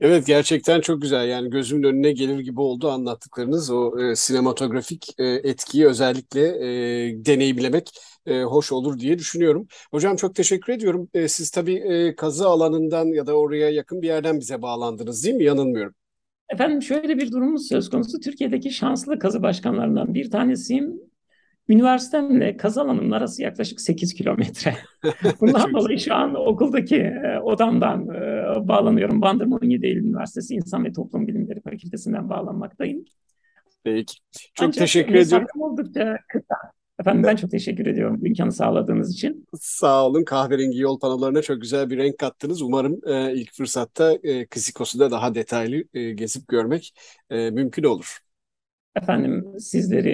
Evet 0.00 0.26
gerçekten 0.26 0.80
çok 0.80 1.02
güzel 1.02 1.28
yani 1.28 1.50
gözümün 1.50 1.82
önüne 1.82 2.12
gelir 2.12 2.38
gibi 2.38 2.60
oldu 2.60 2.90
anlattıklarınız 2.90 3.70
o 3.70 4.00
e, 4.00 4.16
sinematografik 4.16 5.06
e, 5.18 5.24
etkiyi 5.24 5.86
özellikle 5.86 6.40
e, 7.10 7.24
deneyimlemek 7.26 7.90
e, 8.26 8.42
hoş 8.42 8.72
olur 8.72 8.98
diye 8.98 9.18
düşünüyorum. 9.18 9.66
Hocam 9.90 10.16
çok 10.16 10.34
teşekkür 10.34 10.72
ediyorum. 10.72 11.08
E, 11.14 11.28
siz 11.28 11.50
tabii 11.50 11.74
e, 11.74 12.16
kazı 12.16 12.48
alanından 12.48 13.06
ya 13.06 13.26
da 13.26 13.38
oraya 13.38 13.70
yakın 13.70 14.02
bir 14.02 14.06
yerden 14.06 14.40
bize 14.40 14.62
bağlandınız 14.62 15.24
değil 15.24 15.34
mi? 15.36 15.44
Yanılmıyorum. 15.44 15.94
Efendim 16.52 16.82
şöyle 16.82 17.18
bir 17.18 17.32
durumumuz 17.32 17.68
söz 17.68 17.90
konusu. 17.90 18.20
Türkiye'deki 18.20 18.70
şanslı 18.70 19.18
kazı 19.18 19.42
başkanlarından 19.42 20.14
bir 20.14 20.30
tanesiyim. 20.30 21.00
Üniversitemle 21.68 22.56
kazı 22.56 22.80
alanımın 22.80 23.10
arası 23.10 23.42
yaklaşık 23.42 23.80
8 23.80 24.14
kilometre. 24.14 24.74
Bundan 25.40 25.72
dolayı 25.72 25.98
şu 25.98 26.14
an 26.14 26.34
okuldaki 26.34 26.96
e, 26.96 27.38
odamdan 27.38 28.08
e, 28.08 28.68
bağlanıyorum. 28.68 29.22
Bandırma 29.22 29.56
17 29.56 29.86
Eylül 29.86 30.04
Üniversitesi 30.04 30.54
İnsan 30.54 30.84
ve 30.84 30.92
Toplum 30.92 31.26
Bilimleri 31.26 31.60
Fakültesinden 31.60 32.28
bağlanmaktayım. 32.28 33.04
Peki. 33.84 34.14
Çok 34.54 34.68
Ancak 34.68 34.78
teşekkür 34.78 35.14
ediyorum. 35.14 35.46
oldukça 35.58 36.18
kısa. 36.28 36.56
Efendim 37.02 37.22
ben 37.22 37.36
çok 37.36 37.50
teşekkür 37.50 37.86
ediyorum 37.86 38.18
bu 38.20 38.26
imkanı 38.26 38.52
sağladığınız 38.52 39.12
için. 39.12 39.46
Sağ 39.60 40.06
olun. 40.06 40.24
Kahverengi 40.24 40.78
yol 40.78 40.98
panolarına 41.00 41.42
çok 41.42 41.60
güzel 41.60 41.90
bir 41.90 41.98
renk 41.98 42.18
kattınız. 42.18 42.62
Umarım 42.62 43.00
e, 43.06 43.34
ilk 43.34 43.52
fırsatta 43.52 44.18
e, 44.22 44.46
Kızikos'u 44.46 44.98
da 44.98 45.10
daha 45.10 45.34
detaylı 45.34 45.84
e, 45.94 46.12
gezip 46.12 46.48
görmek 46.48 46.94
e, 47.30 47.50
mümkün 47.50 47.84
olur. 47.84 48.18
Efendim 48.96 49.44
sizleri 49.58 50.12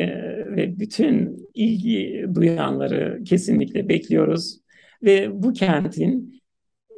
ve 0.56 0.78
bütün 0.78 1.46
ilgi 1.54 2.26
duyanları 2.34 3.24
kesinlikle 3.24 3.88
bekliyoruz. 3.88 4.60
Ve 5.02 5.42
bu 5.42 5.52
kentin 5.52 6.42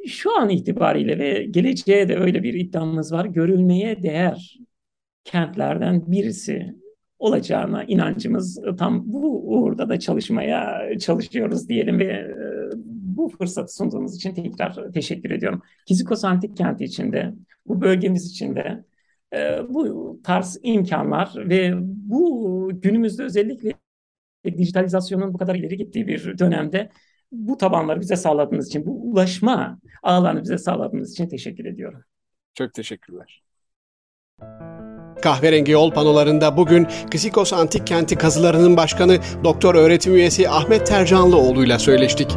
şu 0.07 0.37
an 0.37 0.49
itibariyle 0.49 1.19
ve 1.19 1.43
geleceğe 1.43 2.09
de 2.09 2.17
öyle 2.17 2.43
bir 2.43 2.53
iddiamız 2.53 3.13
var. 3.13 3.25
Görülmeye 3.25 4.03
değer 4.03 4.59
kentlerden 5.23 6.11
birisi 6.11 6.80
olacağına 7.21 7.83
inancımız 7.83 8.61
tam 8.77 9.13
bu 9.13 9.53
uğurda 9.53 9.89
da 9.89 9.99
çalışmaya 9.99 10.81
çalışıyoruz 10.99 11.69
diyelim 11.69 11.99
ve 11.99 12.05
e, 12.05 12.35
bu 13.17 13.29
fırsatı 13.29 13.75
sunduğunuz 13.75 14.15
için 14.15 14.33
tekrar 14.33 14.91
teşekkür 14.93 15.31
ediyorum. 15.31 15.61
Kizikos 15.85 16.25
Antik 16.25 16.57
Kenti 16.57 16.83
içinde, 16.83 17.33
bu 17.65 17.81
bölgemiz 17.81 18.31
içinde 18.31 18.83
e, 19.33 19.59
bu 19.69 20.19
tarz 20.23 20.59
imkanlar 20.63 21.33
ve 21.35 21.73
bu 21.83 22.71
günümüzde 22.73 23.23
özellikle 23.23 23.73
dijitalizasyonun 24.45 25.33
bu 25.33 25.37
kadar 25.37 25.55
ileri 25.55 25.77
gittiği 25.77 26.07
bir 26.07 26.37
dönemde 26.37 26.89
bu 27.31 27.57
tabanları 27.57 27.99
bize 27.99 28.15
sağladığınız 28.15 28.67
için, 28.67 28.85
bu 28.85 29.11
ulaşma 29.11 29.79
ağlarını 30.03 30.43
bize 30.43 30.57
sağladığınız 30.57 31.11
için 31.11 31.29
teşekkür 31.29 31.65
ediyorum. 31.65 32.03
Çok 32.53 32.73
teşekkürler. 32.73 33.43
Kahverengi 35.21 35.71
yol 35.71 35.91
panolarında 35.91 36.57
bugün 36.57 36.87
Kızikos 37.11 37.53
Antik 37.53 37.87
Kenti 37.87 38.15
kazılarının 38.15 38.77
başkanı 38.77 39.17
Doktor 39.43 39.75
öğretim 39.75 40.15
üyesi 40.15 40.49
Ahmet 40.49 40.87
Tercanlıoğlu 40.87 41.65
ile 41.65 41.79
söyleştik. 41.79 42.31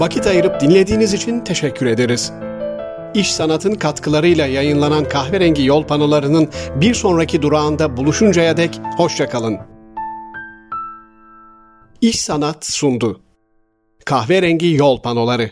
Vakit 0.00 0.26
ayırıp 0.26 0.60
dinlediğiniz 0.60 1.14
için 1.14 1.40
teşekkür 1.40 1.86
ederiz. 1.86 2.32
İş 3.14 3.32
Sanat'ın 3.32 3.74
katkılarıyla 3.74 4.46
yayınlanan 4.46 5.04
kahverengi 5.04 5.64
yol 5.64 5.84
panolarının 5.84 6.48
bir 6.74 6.94
sonraki 6.94 7.42
durağında 7.42 7.96
buluşuncaya 7.96 8.56
dek 8.56 8.80
hoşçakalın. 8.96 9.58
İş 12.00 12.20
Sanat 12.20 12.66
sundu. 12.66 13.20
Kahverengi 14.04 14.74
yol 14.74 15.02
panoları 15.02 15.50